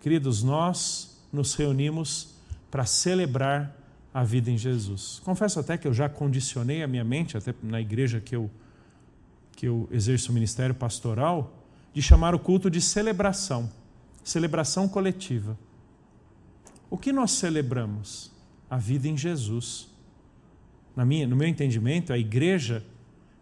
[0.00, 2.34] Queridos, nós nos reunimos
[2.70, 3.74] para celebrar
[4.12, 5.20] a vida em Jesus.
[5.24, 8.50] Confesso até que eu já condicionei a minha mente, até na igreja que eu,
[9.56, 11.52] que eu exerço o ministério pastoral,
[11.92, 13.70] de chamar o culto de celebração,
[14.22, 15.58] celebração coletiva.
[16.90, 18.30] O que nós celebramos?
[18.70, 19.88] A vida em Jesus.
[20.94, 22.84] Na minha, no meu entendimento, a igreja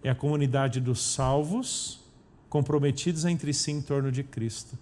[0.03, 2.02] é a comunidade dos salvos
[2.53, 4.79] comprometidos entre si em torno de Cristo.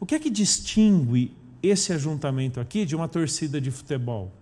[0.00, 4.32] O que é que distingue esse ajuntamento aqui de uma torcida de futebol?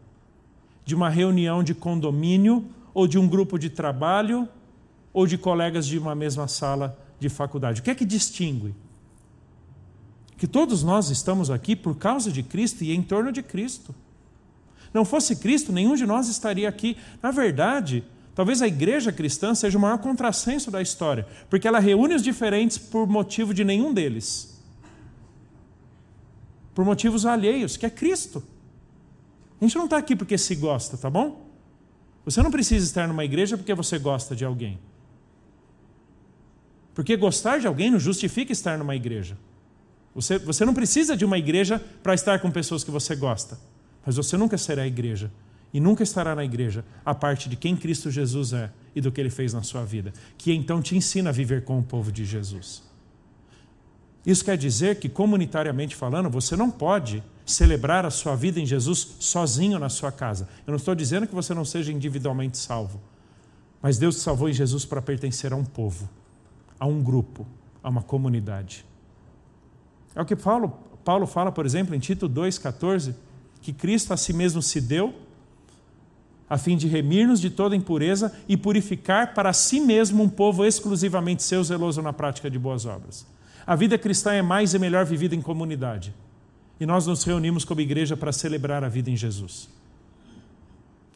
[0.83, 4.49] De uma reunião de condomínio ou de um grupo de trabalho
[5.13, 7.83] ou de colegas de uma mesma sala de faculdade?
[7.83, 8.75] O que é que distingue?
[10.39, 13.95] Que todos nós estamos aqui por causa de Cristo e em torno de Cristo.
[14.95, 16.97] Não fosse Cristo, nenhum de nós estaria aqui.
[17.23, 18.05] Na verdade,
[18.39, 22.79] talvez a igreja cristã seja o maior contrassenso da história, porque ela reúne os diferentes
[22.79, 24.57] por motivo de nenhum deles
[26.79, 28.41] por motivos alheios, que é Cristo.
[29.61, 31.45] A gente não está aqui porque se gosta, tá bom?
[32.25, 34.79] Você não precisa estar numa igreja porque você gosta de alguém.
[36.95, 39.37] Porque gostar de alguém não justifica estar numa igreja.
[40.15, 43.59] Você, você não precisa de uma igreja para estar com pessoas que você gosta.
[44.07, 45.33] Mas você nunca será igreja.
[45.73, 49.21] E nunca estará na igreja a parte de quem Cristo Jesus é e do que
[49.21, 50.13] ele fez na sua vida.
[50.37, 52.83] Que então te ensina a viver com o povo de Jesus.
[54.25, 59.17] Isso quer dizer que, comunitariamente falando, você não pode celebrar a sua vida em Jesus
[59.21, 60.49] sozinho na sua casa.
[60.67, 63.01] Eu não estou dizendo que você não seja individualmente salvo,
[63.81, 66.09] mas Deus te salvou em Jesus para pertencer a um povo,
[66.79, 67.47] a um grupo,
[67.83, 68.85] a uma comunidade.
[70.15, 73.15] É o que Paulo, Paulo fala, por exemplo, em Tito 2,14,
[73.63, 75.15] que Cristo a si mesmo se deu
[76.49, 81.43] a fim de remir-nos de toda impureza e purificar para si mesmo um povo exclusivamente
[81.43, 83.27] seu, zeloso na prática de boas obras.
[83.67, 86.15] A vida cristã é mais e melhor vivida em comunidade.
[86.81, 89.69] E nós nos reunimos como igreja para celebrar a vida em Jesus.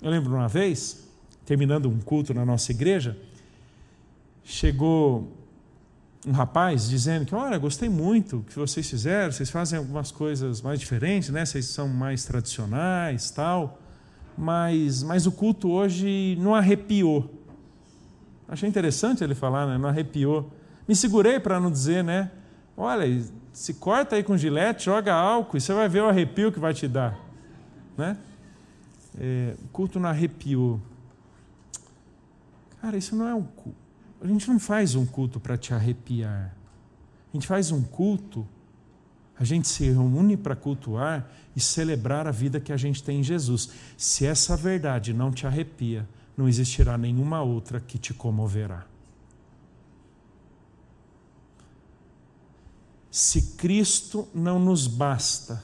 [0.03, 1.09] Eu lembro uma vez,
[1.47, 3.17] terminando um culto na nossa igreja,
[4.45, 5.33] chegou
[6.27, 10.61] um rapaz dizendo que, olha, gostei muito do que vocês fizeram, vocês fazem algumas coisas
[10.61, 11.45] mais diferentes, né?
[11.45, 13.82] Vocês são mais tradicionais, tal,
[14.37, 17.31] mas, mas o culto hoje não arrepiou.
[18.49, 19.79] Achei interessante ele falar, né?
[19.79, 20.51] Não arrepiou.
[20.87, 22.31] Me segurei para não dizer, né?
[22.77, 23.07] Olha,
[23.53, 26.73] se corta aí com gilete, joga álcool e você vai ver o arrepio que vai
[26.73, 27.19] te dar.
[27.97, 28.17] Né?
[29.19, 30.81] É, o culto não arrepiou.
[32.81, 33.79] Cara, isso não é um culto.
[34.21, 36.55] A gente não faz um culto para te arrepiar.
[37.33, 38.47] A gente faz um culto,
[39.43, 43.23] a gente se reúne para cultuar e celebrar a vida que a gente tem em
[43.25, 43.71] Jesus.
[43.97, 48.87] Se essa verdade não te arrepia, não existirá nenhuma outra que te comoverá.
[53.11, 55.61] Se Cristo não nos basta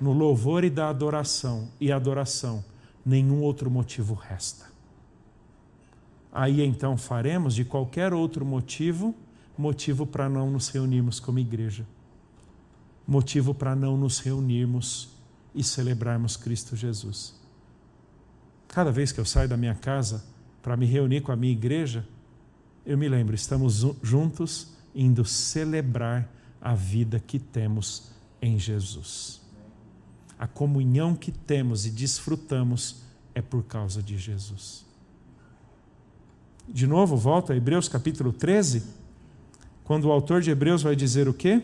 [0.00, 2.64] no louvor e da adoração e adoração,
[3.04, 4.72] nenhum outro motivo resta.
[6.32, 9.14] Aí então faremos de qualquer outro motivo
[9.56, 11.86] motivo para não nos reunirmos como igreja,
[13.06, 15.10] motivo para não nos reunirmos
[15.54, 17.34] e celebrarmos Cristo Jesus.
[18.68, 20.24] Cada vez que eu saio da minha casa
[20.62, 22.06] para me reunir com a minha igreja,
[22.84, 26.28] eu me lembro, estamos juntos indo celebrar
[26.60, 29.40] a vida que temos em Jesus.
[30.38, 33.02] A comunhão que temos e desfrutamos
[33.34, 34.84] é por causa de Jesus.
[36.68, 38.82] De novo, volta a Hebreus capítulo 13,
[39.84, 41.62] quando o autor de Hebreus vai dizer o quê?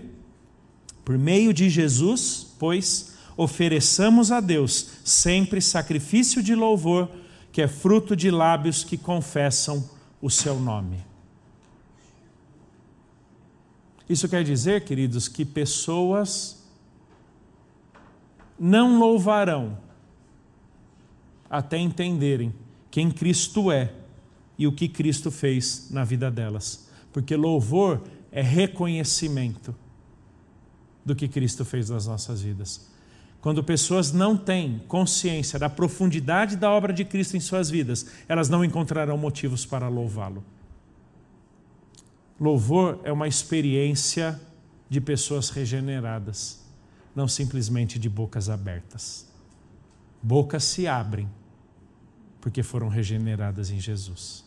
[1.04, 7.10] Por meio de Jesus, pois, ofereçamos a Deus sempre sacrifício de louvor,
[7.50, 9.88] que é fruto de lábios que confessam
[10.20, 10.98] o seu nome.
[14.08, 16.62] Isso quer dizer, queridos, que pessoas
[18.58, 19.78] não louvarão
[21.48, 22.52] até entenderem
[22.90, 23.94] quem Cristo é
[24.58, 26.89] e o que Cristo fez na vida delas.
[27.12, 29.74] Porque louvor é reconhecimento
[31.04, 32.88] do que Cristo fez nas nossas vidas.
[33.40, 38.48] Quando pessoas não têm consciência da profundidade da obra de Cristo em suas vidas, elas
[38.48, 40.44] não encontrarão motivos para louvá-lo.
[42.38, 44.38] Louvor é uma experiência
[44.88, 46.60] de pessoas regeneradas,
[47.14, 49.26] não simplesmente de bocas abertas.
[50.22, 51.28] Bocas se abrem
[52.40, 54.44] porque foram regeneradas em Jesus.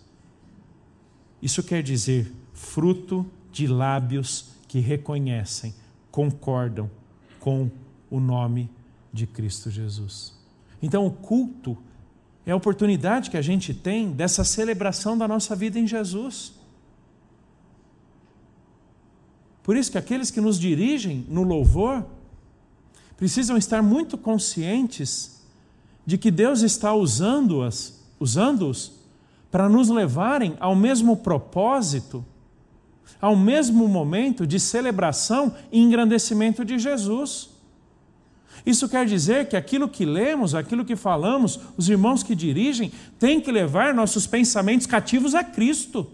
[1.41, 2.31] Isso quer dizer
[2.63, 5.75] fruto de lábios que reconhecem,
[6.09, 6.89] concordam
[7.39, 7.69] com
[8.09, 8.69] o nome
[9.11, 10.33] de Cristo Jesus.
[10.81, 11.77] Então, o culto
[12.45, 16.53] é a oportunidade que a gente tem dessa celebração da nossa vida em Jesus.
[19.61, 22.05] Por isso que aqueles que nos dirigem no louvor
[23.15, 25.41] precisam estar muito conscientes
[26.05, 28.71] de que Deus está usando-os usando
[29.51, 32.25] para nos levarem ao mesmo propósito,
[33.19, 37.49] ao mesmo momento de celebração e engrandecimento de Jesus.
[38.65, 43.41] Isso quer dizer que aquilo que lemos, aquilo que falamos, os irmãos que dirigem, têm
[43.41, 46.09] que levar nossos pensamentos cativos a Cristo.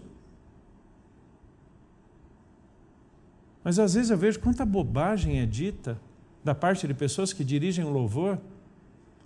[3.62, 6.00] Mas às vezes eu vejo quanta bobagem é dita
[6.42, 8.38] da parte de pessoas que dirigem o louvor,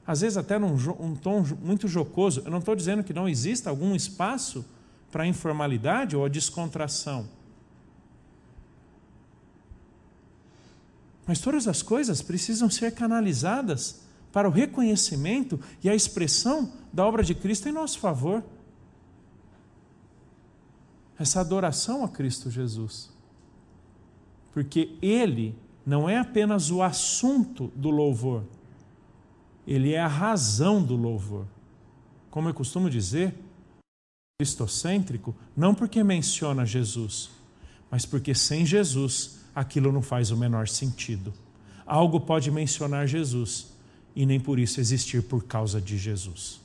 [0.06, 2.42] às vezes até num um tom muito jocoso.
[2.44, 4.64] Eu não estou dizendo que não exista algum espaço
[5.10, 7.26] para a informalidade ou a descontração.
[11.26, 14.02] Mas todas as coisas precisam ser canalizadas
[14.32, 18.44] para o reconhecimento e a expressão da obra de Cristo em nosso favor.
[21.18, 23.10] Essa adoração a Cristo Jesus.
[24.52, 25.56] Porque Ele
[25.86, 28.44] não é apenas o assunto do louvor,
[29.66, 31.46] Ele é a razão do louvor.
[32.30, 33.34] Como eu costumo dizer,
[34.38, 37.30] cristocêntrico, não porque menciona Jesus,
[37.88, 41.32] mas porque sem Jesus aquilo não faz o menor sentido.
[41.86, 43.72] Algo pode mencionar Jesus
[44.16, 46.60] e nem por isso existir por causa de Jesus.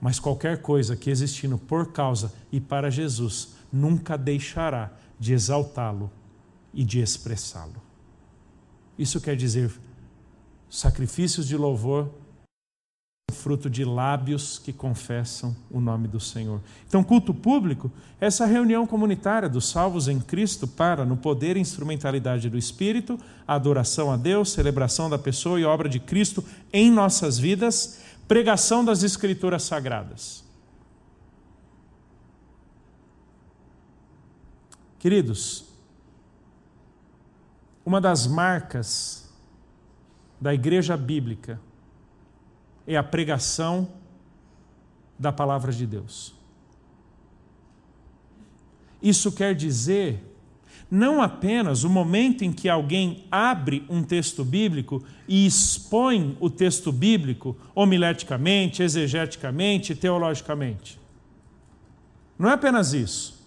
[0.00, 6.10] Mas qualquer coisa que existindo por causa e para Jesus nunca deixará de exaltá-lo
[6.72, 7.80] e de expressá-lo.
[8.98, 9.72] Isso quer dizer
[10.68, 12.10] sacrifícios de louvor
[13.44, 16.62] fruto de lábios que confessam o nome do Senhor.
[16.88, 22.48] Então, culto público, essa reunião comunitária dos salvos em Cristo para, no poder e instrumentalidade
[22.48, 26.42] do Espírito, a adoração a Deus, celebração da pessoa e obra de Cristo
[26.72, 30.42] em nossas vidas, pregação das Escrituras Sagradas.
[34.98, 35.66] Queridos,
[37.84, 39.30] uma das marcas
[40.40, 41.60] da igreja bíblica
[42.86, 43.88] é a pregação
[45.18, 46.34] da palavra de Deus.
[49.02, 50.22] Isso quer dizer
[50.90, 56.92] não apenas o momento em que alguém abre um texto bíblico e expõe o texto
[56.92, 61.00] bíblico homileticamente, exegeticamente, teologicamente.
[62.38, 63.42] Não é apenas isso.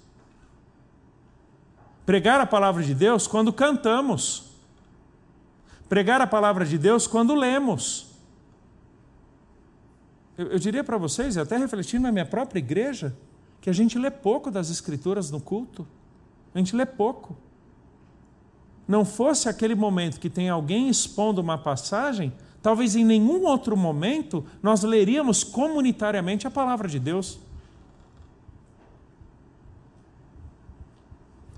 [2.05, 4.51] Pregar a palavra de Deus quando cantamos.
[5.87, 8.06] Pregar a palavra de Deus quando lemos
[10.37, 13.15] eu, eu diria para vocês, e até refletindo na minha própria igreja,
[13.59, 15.87] que a gente lê pouco das Escrituras no culto.
[16.53, 17.35] A gente lê pouco.
[18.87, 22.31] Não fosse aquele momento que tem alguém expondo uma passagem,
[22.61, 27.39] talvez em nenhum outro momento nós leríamos comunitariamente a palavra de Deus.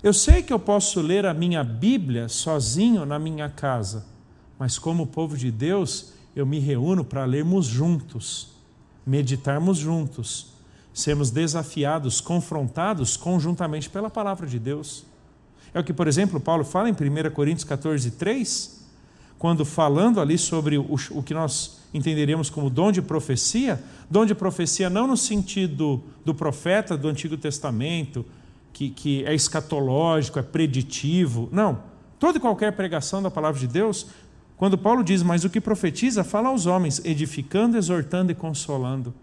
[0.02, 4.06] Eu sei que eu posso ler a minha Bíblia sozinho na minha casa,
[4.58, 8.59] mas como povo de Deus, eu me reúno para lermos juntos
[9.06, 10.48] meditarmos juntos,
[10.92, 15.04] sermos desafiados, confrontados conjuntamente pela palavra de Deus.
[15.72, 18.80] É o que, por exemplo, Paulo fala em 1 Coríntios 14, 3,
[19.38, 24.34] quando falando ali sobre o, o que nós entenderíamos como dom de profecia, dom de
[24.34, 28.24] profecia não no sentido do profeta do Antigo Testamento,
[28.72, 31.82] que, que é escatológico, é preditivo, não.
[32.18, 34.08] Toda e qualquer pregação da palavra de Deus
[34.60, 39.14] quando Paulo diz, mas o que profetiza, fala aos homens, edificando, exortando e consolando.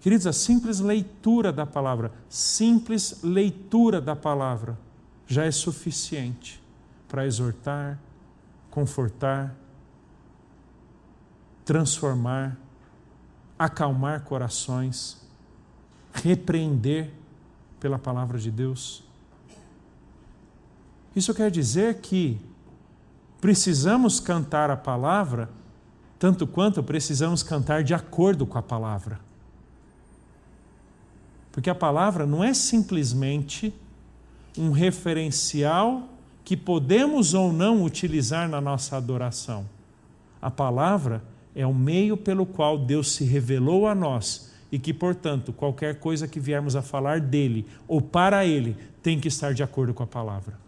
[0.00, 4.76] Queridos, a simples leitura da palavra, simples leitura da palavra,
[5.28, 6.60] já é suficiente
[7.06, 8.00] para exortar,
[8.68, 9.54] confortar,
[11.64, 12.58] transformar,
[13.56, 15.24] acalmar corações,
[16.12, 17.12] repreender
[17.78, 19.04] pela palavra de Deus.
[21.14, 22.47] Isso quer dizer que
[23.40, 25.48] precisamos cantar a palavra
[26.18, 29.20] tanto quanto precisamos cantar de acordo com a palavra.
[31.52, 33.72] Porque a palavra não é simplesmente
[34.56, 36.08] um referencial
[36.44, 39.66] que podemos ou não utilizar na nossa adoração.
[40.40, 41.22] A palavra
[41.54, 46.26] é o meio pelo qual Deus se revelou a nós e que, portanto, qualquer coisa
[46.26, 50.06] que viermos a falar dele ou para ele tem que estar de acordo com a
[50.06, 50.67] palavra.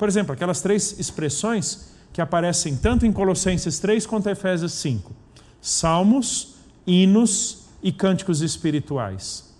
[0.00, 5.12] Por exemplo, aquelas três expressões que aparecem tanto em Colossenses 3 quanto em Efésios 5:
[5.60, 6.54] salmos,
[6.86, 9.54] hinos e cânticos espirituais.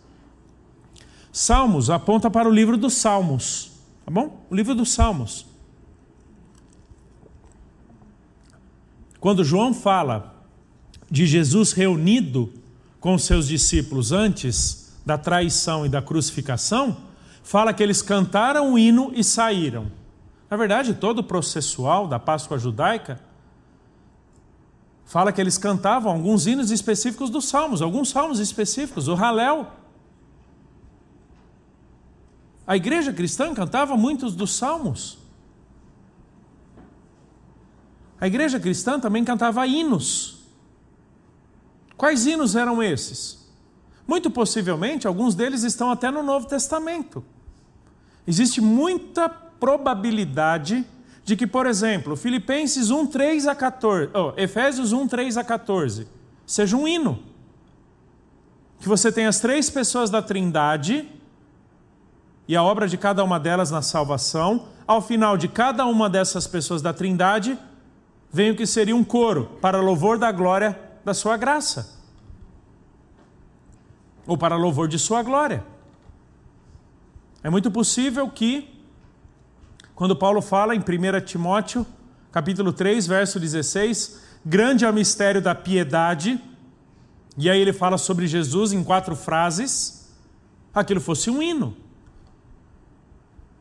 [1.31, 3.73] Salmos aponta para o livro dos Salmos,
[4.03, 4.43] tá bom?
[4.49, 5.45] O livro dos Salmos.
[9.21, 10.43] Quando João fala
[11.11, 12.51] de Jesus reunido
[12.99, 16.97] com seus discípulos antes da traição e da crucificação,
[17.43, 20.00] fala que eles cantaram o hino e saíram.
[20.51, 23.21] Na verdade, todo o processual da Páscoa judaica
[25.05, 29.69] fala que eles cantavam alguns hinos específicos dos salmos, alguns salmos específicos, o Halel.
[32.67, 35.19] A igreja cristã cantava muitos dos salmos.
[38.21, 40.41] A igreja cristã também cantava hinos.
[41.97, 43.49] Quais hinos eram esses?
[44.07, 47.25] Muito possivelmente, alguns deles estão até no Novo Testamento.
[48.27, 50.85] Existe muita probabilidade
[51.25, 56.09] de que, por exemplo, Filipenses 1, 3 a 14, oh, Efésios 1, 3 a 14,
[56.47, 57.23] seja um hino.
[58.81, 61.07] Que você tenha as três pessoas da Trindade
[62.49, 64.67] e a obra de cada uma delas na salvação.
[64.87, 67.57] Ao final de cada uma dessas pessoas da Trindade,
[68.33, 72.01] vem o que seria um coro para louvor da glória da sua graça.
[74.27, 75.63] Ou para louvor de sua glória.
[77.43, 78.80] É muito possível que
[80.01, 81.87] quando Paulo fala em 1 Timóteo,
[82.33, 86.41] capítulo 3, verso 16, grande é o mistério da piedade,
[87.37, 90.11] e aí ele fala sobre Jesus em quatro frases,
[90.73, 91.77] aquilo fosse um hino.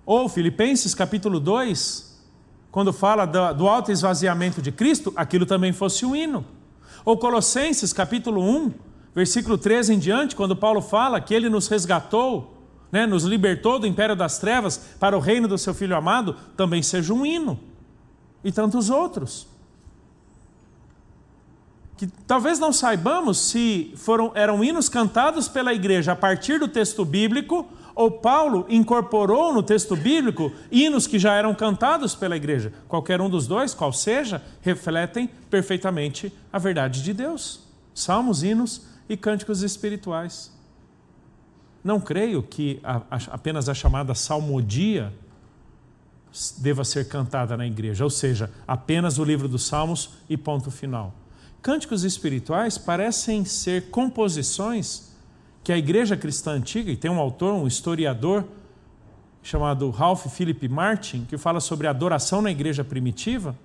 [0.05, 2.23] Ou Filipenses capítulo 2,
[2.71, 6.45] quando fala do alto esvaziamento de Cristo, aquilo também fosse um hino.
[7.03, 8.73] Ou Colossenses capítulo 1,
[9.13, 12.58] versículo 13 em diante, quando Paulo fala que ele nos resgatou
[12.91, 16.81] né, nos libertou do império das trevas para o reino do seu Filho amado, também
[16.81, 17.59] seja um hino.
[18.43, 19.47] E tantos outros.
[21.97, 27.03] Que talvez não saibamos se foram, eram hinos cantados pela igreja a partir do texto
[27.03, 32.71] bíblico, ou Paulo incorporou no texto bíblico hinos que já eram cantados pela igreja.
[32.87, 37.59] Qualquer um dos dois, qual seja, refletem perfeitamente a verdade de Deus.
[37.93, 40.57] Salmos, hinos e cânticos espirituais.
[41.83, 45.13] Não creio que a, a, apenas a chamada salmodia
[46.57, 51.13] deva ser cantada na igreja, ou seja, apenas o livro dos Salmos e ponto final.
[51.61, 55.09] Cânticos espirituais parecem ser composições
[55.63, 58.45] que a igreja cristã antiga, e tem um autor, um historiador,
[59.41, 63.55] chamado Ralph Philip Martin, que fala sobre adoração na igreja primitiva,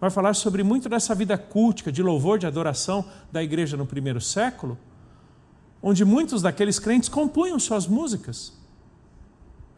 [0.00, 4.20] vai falar sobre muito dessa vida cultica, de louvor, de adoração da igreja no primeiro
[4.20, 4.78] século
[5.82, 8.52] onde muitos daqueles crentes compunham suas músicas.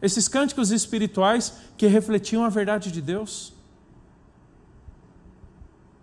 [0.01, 3.53] Esses cânticos espirituais que refletiam a verdade de Deus.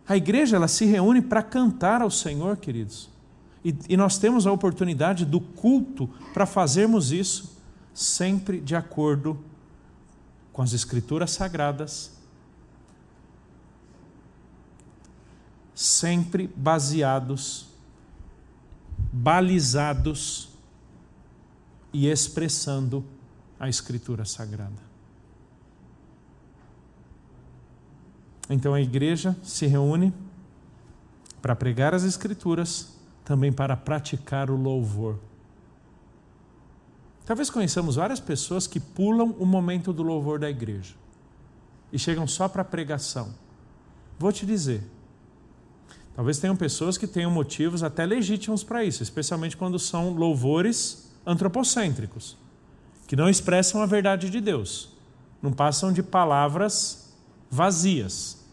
[0.08, 3.08] A igreja ela se reúne para cantar ao Senhor, queridos.
[3.64, 7.56] E, e nós temos a oportunidade do culto para fazermos isso,
[7.94, 9.38] sempre de acordo
[10.52, 12.10] com as Escrituras Sagradas,
[15.74, 17.71] sempre baseados
[19.10, 20.50] balizados
[21.92, 23.04] e expressando
[23.58, 24.92] a Escritura Sagrada.
[28.50, 30.12] Então a igreja se reúne
[31.40, 35.18] para pregar as Escrituras, também para praticar o louvor.
[37.24, 40.94] Talvez conheçamos várias pessoas que pulam o momento do louvor da igreja
[41.92, 43.32] e chegam só para a pregação.
[44.18, 44.82] Vou te dizer,
[46.14, 52.36] Talvez tenham pessoas que tenham motivos até legítimos para isso, especialmente quando são louvores antropocêntricos,
[53.06, 54.90] que não expressam a verdade de Deus,
[55.40, 57.14] não passam de palavras
[57.50, 58.44] vazias.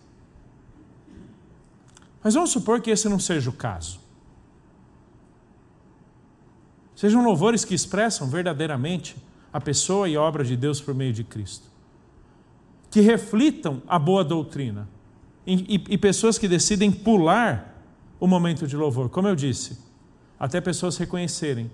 [2.24, 4.00] Mas vamos supor que esse não seja o caso.
[6.96, 9.16] Sejam louvores que expressam verdadeiramente
[9.54, 11.68] a pessoa e obra de Deus por meio de Cristo.
[12.92, 14.88] Que reflitam a boa doutrina
[15.54, 17.76] e, e, pessoas que decidem pular
[18.20, 19.10] o momento de louvor.
[19.10, 19.80] Como eu disse,
[20.40, 21.72] até pessoas reconhecerem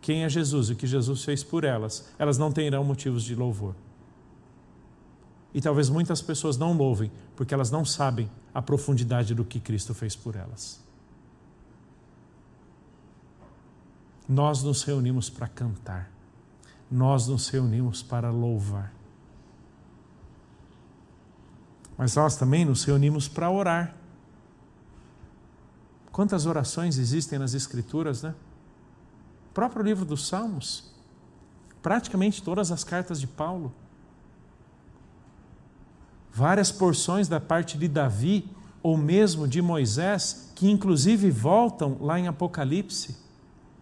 [0.00, 3.34] quem é Jesus e o que Jesus fez por elas, elas não terão motivos de
[3.34, 3.74] louvor.
[5.54, 9.94] E talvez muitas pessoas não louvem porque elas não sabem a profundidade do que Cristo
[9.94, 10.82] fez por elas.
[14.28, 16.10] Nós nos reunimos para cantar,
[16.90, 18.92] nós nos reunimos para louvar
[22.02, 23.94] mas nós também nos reunimos para orar.
[26.10, 28.34] Quantas orações existem nas Escrituras, né?
[29.48, 30.92] O próprio livro dos Salmos,
[31.80, 33.72] praticamente todas as cartas de Paulo,
[36.32, 38.50] várias porções da parte de Davi
[38.82, 43.16] ou mesmo de Moisés, que inclusive voltam lá em Apocalipse.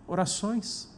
[0.07, 0.91] Orações.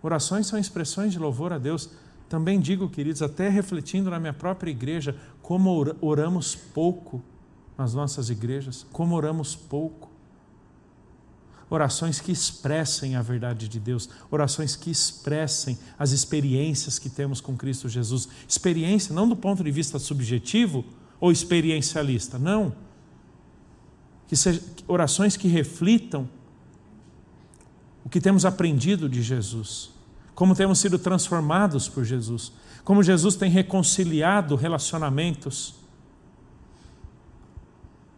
[0.00, 1.90] Orações são expressões de louvor a Deus.
[2.28, 7.22] Também digo, queridos, até refletindo na minha própria igreja, como oramos pouco
[7.76, 10.10] nas nossas igrejas, como oramos pouco.
[11.70, 17.56] orações que expressem a verdade de Deus, orações que expressem as experiências que temos com
[17.56, 18.28] Cristo Jesus.
[18.48, 20.84] Experiência não do ponto de vista subjetivo
[21.20, 22.74] ou experiencialista, não.
[24.26, 26.28] Que sejam orações que reflitam
[28.04, 29.90] o que temos aprendido de Jesus,
[30.38, 32.52] como temos sido transformados por Jesus,
[32.84, 35.74] como Jesus tem reconciliado relacionamentos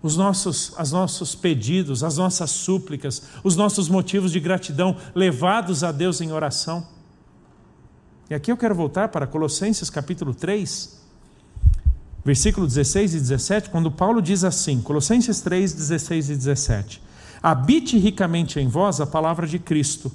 [0.03, 5.91] os nossos, os nossos pedidos, as nossas súplicas, os nossos motivos de gratidão levados a
[5.91, 6.87] Deus em oração.
[8.29, 11.01] E aqui eu quero voltar para Colossenses capítulo 3,
[12.23, 17.03] versículo 16 e 17, quando Paulo diz assim, Colossenses 3, 16 e 17:
[17.43, 20.13] Habite ricamente em vós a palavra de Cristo.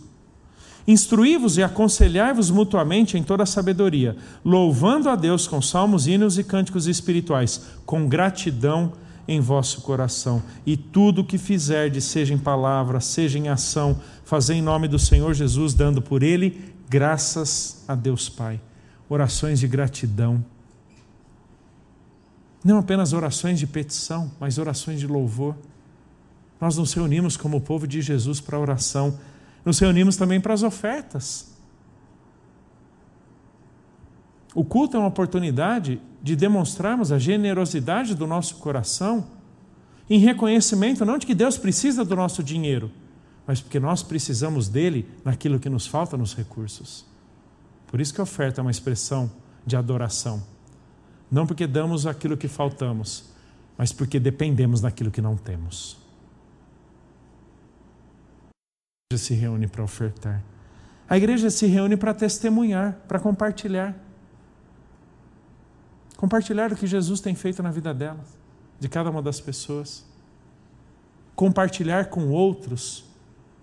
[0.88, 6.44] Instruí-vos e aconselhai-vos mutuamente em toda a sabedoria, louvando a Deus com salmos, hinos e
[6.44, 8.94] cânticos espirituais, com gratidão
[9.28, 10.44] em vosso coração.
[10.66, 15.00] E tudo o que fizerdes, seja em palavra, seja em ação, fazei em nome do
[15.00, 18.62] Senhor Jesus, dando por ele graças a Deus Pai.
[19.10, 20.44] Orações de gratidão.
[22.64, 25.56] Não apenas orações de petição, mas orações de louvor.
[26.60, 29.20] Nós nos reunimos como povo de Jesus para oração,
[29.66, 31.54] nos reunimos também para as ofertas.
[34.54, 39.28] O culto é uma oportunidade de demonstrarmos a generosidade do nosso coração
[40.10, 42.92] em reconhecimento não de que Deus precisa do nosso dinheiro,
[43.46, 47.06] mas porque nós precisamos dele naquilo que nos falta nos recursos.
[47.88, 49.32] Por isso que a oferta é uma expressão
[49.66, 50.44] de adoração.
[51.30, 53.26] Não porque damos aquilo que faltamos,
[53.78, 55.98] mas porque dependemos daquilo que não temos.
[58.50, 60.44] A igreja se reúne para ofertar.
[61.08, 63.96] A igreja se reúne para testemunhar, para compartilhar.
[66.18, 68.36] Compartilhar o que Jesus tem feito na vida delas,
[68.80, 70.04] de cada uma das pessoas.
[71.36, 73.06] Compartilhar com outros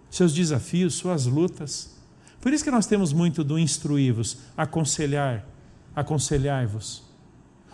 [0.09, 1.97] seus desafios, suas lutas.
[2.40, 5.45] Por isso que nós temos muito do instruí-vos, aconselhar,
[5.97, 7.03] aconselhai-vos.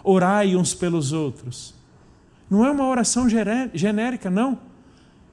[0.02, 1.74] Orai uns pelos outros.
[2.48, 4.58] Não é uma oração genérica, não.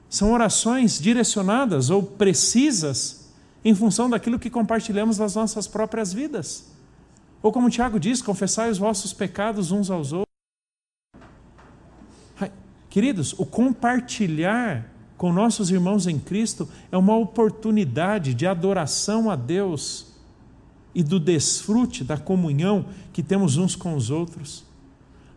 [0.08, 3.32] São orações direcionadas ou precisas
[3.64, 6.72] em função daquilo que compartilhamos nas nossas próprias vidas.
[7.42, 10.26] Ou como Tiago diz, confessai os vossos pecados uns aos outros.
[12.88, 20.14] Queridos, o compartilhar com nossos irmãos em Cristo é uma oportunidade de adoração a Deus
[20.94, 24.64] e do desfrute da comunhão que temos uns com os outros.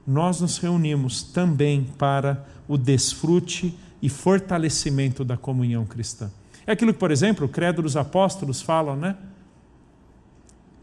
[0.07, 6.31] Nós nos reunimos também para o desfrute e fortalecimento da comunhão cristã.
[6.65, 9.17] É aquilo que, por exemplo, o Credo dos Apóstolos falam, né?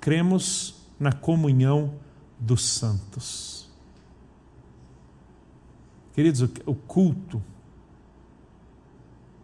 [0.01, 1.95] Cremos na comunhão
[2.39, 3.69] dos santos.
[6.13, 7.43] Queridos, o culto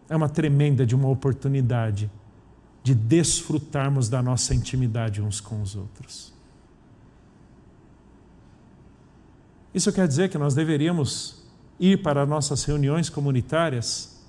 [0.08, 2.10] é uma tremenda de uma oportunidade
[2.82, 6.32] de desfrutarmos da nossa intimidade uns com os outros.
[9.72, 11.41] Isso quer dizer que nós deveríamos
[11.82, 14.22] ir para nossas reuniões comunitárias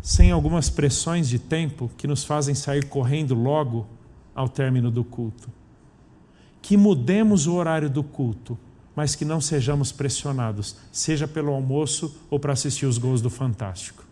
[0.00, 3.86] sem algumas pressões de tempo que nos fazem sair correndo logo
[4.34, 5.50] ao término do culto.
[6.62, 8.58] Que mudemos o horário do culto,
[8.96, 14.04] mas que não sejamos pressionados, seja pelo almoço ou para assistir os gols do Fantástico.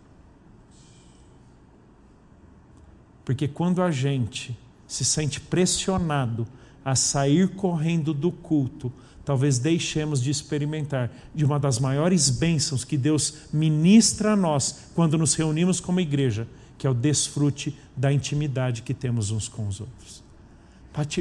[3.24, 6.47] Porque quando a gente se sente pressionado
[6.84, 8.93] a sair correndo do culto,
[9.24, 15.18] talvez deixemos de experimentar de uma das maiores bênçãos que Deus ministra a nós quando
[15.18, 16.46] nos reunimos como igreja,
[16.78, 20.22] que é o desfrute da intimidade que temos uns com os outros.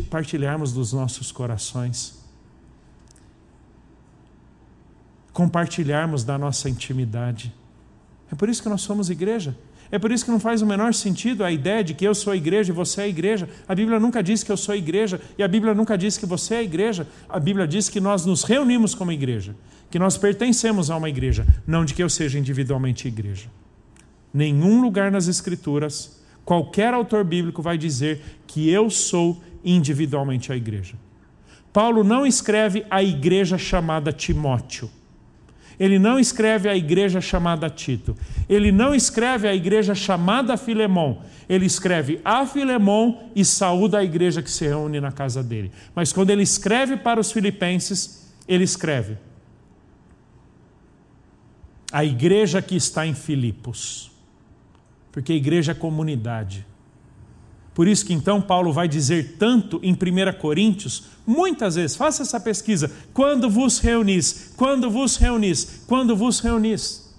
[0.09, 2.17] Partilharmos dos nossos corações.
[5.31, 7.53] Compartilharmos da nossa intimidade.
[8.31, 9.55] É por isso que nós somos igreja.
[9.91, 12.31] É por isso que não faz o menor sentido a ideia de que eu sou
[12.31, 13.49] a igreja e você é a igreja.
[13.67, 16.25] A Bíblia nunca diz que eu sou a igreja e a Bíblia nunca diz que
[16.25, 17.07] você é a igreja.
[17.27, 19.55] A Bíblia diz que nós nos reunimos como igreja,
[19.89, 23.49] que nós pertencemos a uma igreja, não de que eu seja individualmente igreja.
[24.31, 30.95] Nenhum lugar nas Escrituras, qualquer autor bíblico vai dizer que eu sou individualmente a igreja.
[31.73, 34.89] Paulo não escreve a igreja chamada Timóteo.
[35.79, 38.17] Ele não escreve a igreja chamada Tito.
[38.49, 41.21] Ele não escreve a igreja chamada Filemão.
[41.47, 45.71] Ele escreve a Filemão e saúda a igreja que se reúne na casa dele.
[45.95, 49.17] Mas quando ele escreve para os filipenses, ele escreve
[51.91, 54.09] a igreja que está em Filipos
[55.11, 56.65] porque a igreja é comunidade.
[57.79, 62.37] Por isso que então Paulo vai dizer tanto em 1 Coríntios, muitas vezes, faça essa
[62.37, 67.09] pesquisa, quando vos reunis, quando vos reunis, quando vos reunis.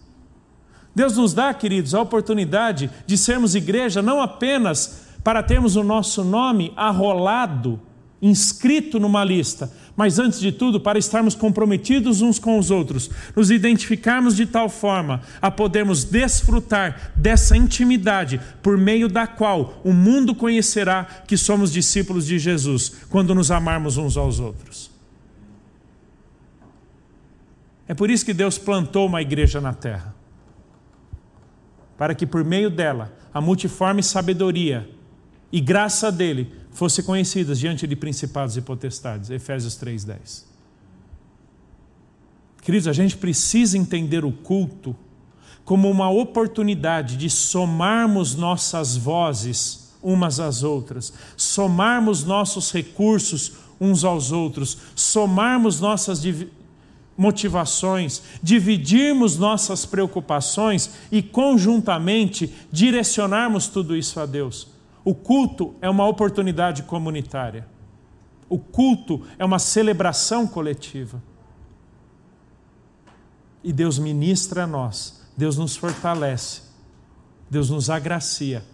[0.95, 6.23] Deus nos dá, queridos, a oportunidade de sermos igreja não apenas para termos o nosso
[6.23, 7.81] nome arrolado,
[8.21, 13.51] inscrito numa lista, mas antes de tudo, para estarmos comprometidos uns com os outros, nos
[13.51, 20.35] identificarmos de tal forma a podermos desfrutar dessa intimidade por meio da qual o mundo
[20.35, 24.91] conhecerá que somos discípulos de Jesus, quando nos amarmos uns aos outros.
[27.87, 30.15] É por isso que Deus plantou uma igreja na terra
[31.99, 34.89] para que por meio dela a multiforme sabedoria
[35.53, 39.28] e graça dele fossem conhecidas diante de principados e potestades.
[39.28, 40.47] Efésios 3:10.
[42.62, 44.97] Queridos, a gente precisa entender o culto
[45.62, 54.33] como uma oportunidade de somarmos nossas vozes umas às outras, somarmos nossos recursos uns aos
[54.33, 56.22] outros, somarmos nossas
[57.14, 64.70] motivações, dividirmos nossas preocupações e conjuntamente direcionarmos tudo isso a Deus.
[65.05, 67.67] O culto é uma oportunidade comunitária.
[68.49, 71.23] O culto é uma celebração coletiva.
[73.63, 76.63] E Deus ministra a nós, Deus nos fortalece,
[77.49, 78.65] Deus nos agracia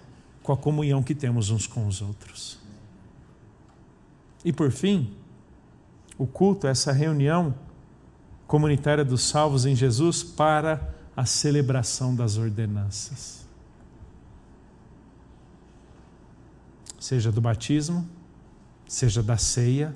[0.43, 2.59] com a comunhão que temos uns com os outros.
[4.45, 5.12] E por fim,
[6.16, 7.55] o culto, essa reunião,
[8.47, 13.36] comunitária dos salvos em Jesus para a celebração das ordenanças.
[17.07, 18.04] Seja do batismo,
[18.88, 19.94] seja da ceia,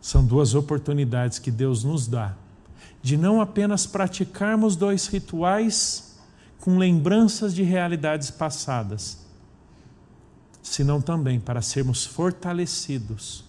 [0.00, 2.36] são duas oportunidades que Deus nos dá
[3.02, 6.16] de não apenas praticarmos dois rituais
[6.60, 9.18] com lembranças de realidades passadas,
[10.62, 13.44] senão também para sermos fortalecidos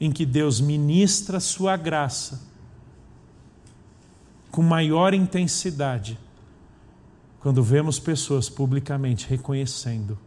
[0.00, 2.40] em que Deus ministra sua graça
[4.52, 6.16] com maior intensidade
[7.40, 10.18] quando vemos pessoas publicamente reconhecendo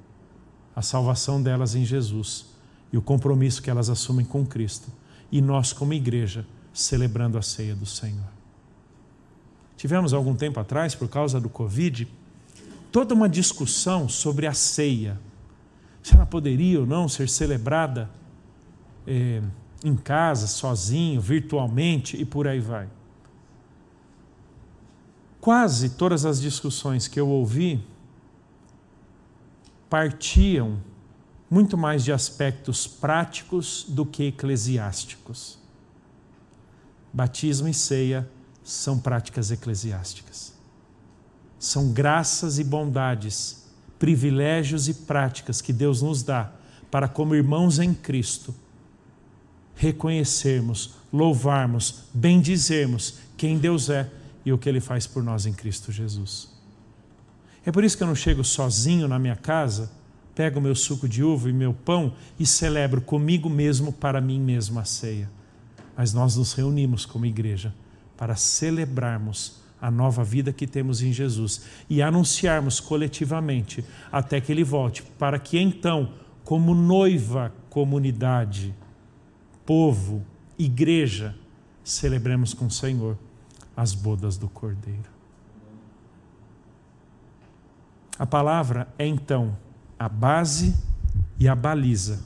[0.76, 2.46] a salvação delas em Jesus
[2.92, 4.90] e o compromisso que elas assumem com Cristo,
[5.32, 8.30] e nós, como igreja, celebrando a ceia do Senhor.
[9.78, 12.08] Tivemos algum tempo atrás, por causa do Covid,
[12.92, 15.20] toda uma discussão sobre a ceia.
[16.04, 18.10] Se ela poderia ou não ser celebrada
[19.08, 19.42] eh,
[19.84, 22.88] em casa, sozinho, virtualmente e por aí vai.
[25.42, 27.84] Quase todas as discussões que eu ouvi
[29.90, 30.80] partiam
[31.50, 35.58] muito mais de aspectos práticos do que eclesiásticos.
[37.12, 38.30] Batismo e ceia
[38.64, 40.54] são práticas eclesiásticas.
[41.60, 43.66] São graças e bondades,
[43.98, 46.52] privilégios e práticas que Deus nos dá
[46.92, 48.54] para, como irmãos em Cristo,
[49.76, 55.92] reconhecermos, louvarmos, bendizermos quem Deus é e o que Ele faz por nós em Cristo
[55.92, 56.50] Jesus.
[57.66, 59.92] É por isso que eu não chego sozinho na minha casa,
[60.34, 64.80] pego meu suco de uva e meu pão e celebro comigo mesmo para mim mesmo
[64.80, 65.30] a ceia.
[65.96, 67.74] Mas nós nos reunimos como igreja
[68.18, 74.64] para celebrarmos a nova vida que temos em Jesus e anunciarmos coletivamente até que Ele
[74.64, 76.14] volte, para que então,
[76.44, 78.76] como noiva comunidade,
[79.66, 80.26] povo,
[80.58, 81.36] igreja,
[81.84, 83.18] celebremos com o Senhor
[83.82, 85.10] as bodas do Cordeiro.
[88.20, 89.58] A palavra é então
[89.98, 90.76] a base
[91.40, 92.24] e a baliza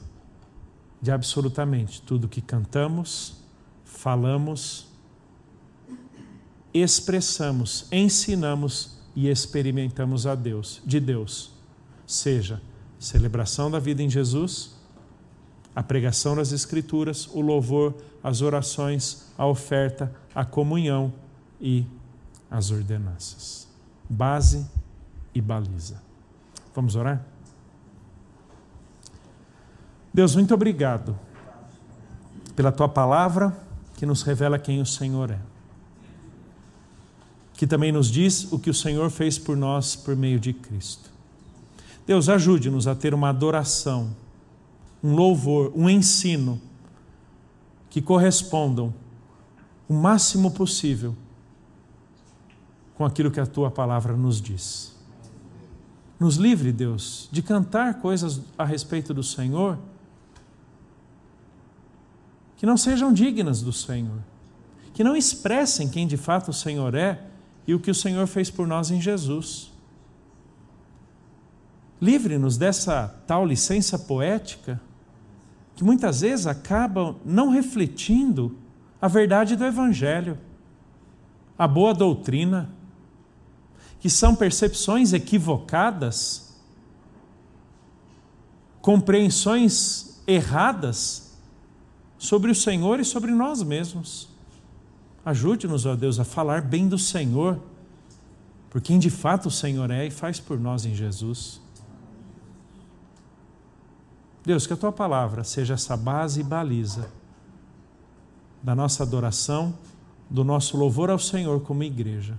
[1.00, 3.42] de absolutamente tudo que cantamos,
[3.86, 4.88] falamos,
[6.74, 11.52] expressamos, ensinamos e experimentamos a Deus, de Deus.
[12.06, 12.60] Seja
[12.98, 14.76] celebração da vida em Jesus,
[15.74, 21.14] a pregação das Escrituras, o louvor, as orações, a oferta, a comunhão
[21.60, 21.86] e
[22.50, 23.68] as ordenanças.
[24.08, 24.66] Base
[25.34, 26.02] e baliza.
[26.74, 27.24] Vamos orar?
[30.12, 31.18] Deus, muito obrigado
[32.54, 33.56] pela tua palavra
[33.96, 35.38] que nos revela quem o Senhor é.
[37.54, 41.10] Que também nos diz o que o Senhor fez por nós por meio de Cristo.
[42.06, 44.14] Deus, ajude-nos a ter uma adoração
[45.02, 46.60] um louvor, um ensino
[47.88, 48.92] que correspondam
[49.88, 51.14] o máximo possível
[52.96, 54.96] com aquilo que a tua palavra nos diz.
[56.18, 59.78] Nos livre, Deus, de cantar coisas a respeito do Senhor
[62.56, 64.18] que não sejam dignas do Senhor,
[64.94, 67.22] que não expressem quem de fato o Senhor é
[67.66, 69.70] e o que o Senhor fez por nós em Jesus.
[72.00, 74.80] Livre-nos dessa tal licença poética
[75.74, 78.56] que muitas vezes acabam não refletindo
[79.00, 80.38] a verdade do Evangelho.
[81.58, 82.68] a boa doutrina,
[84.06, 86.54] que são percepções equivocadas,
[88.80, 91.36] compreensões erradas
[92.16, 94.28] sobre o Senhor e sobre nós mesmos.
[95.24, 97.60] Ajude-nos, ó Deus, a falar bem do Senhor,
[98.70, 101.60] por quem de fato o Senhor é e faz por nós em Jesus.
[104.44, 107.10] Deus, que a tua palavra seja essa base e baliza
[108.62, 109.76] da nossa adoração,
[110.30, 112.38] do nosso louvor ao Senhor como igreja.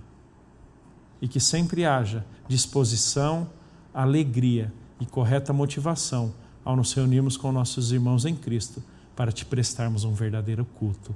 [1.20, 3.48] E que sempre haja disposição,
[3.92, 6.32] alegria e correta motivação
[6.64, 8.82] ao nos reunirmos com nossos irmãos em Cristo
[9.16, 11.14] para te prestarmos um verdadeiro culto.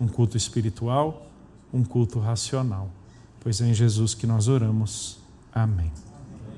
[0.00, 1.26] Um culto espiritual,
[1.72, 2.90] um culto racional.
[3.40, 5.18] Pois é em Jesus que nós oramos.
[5.52, 5.90] Amém.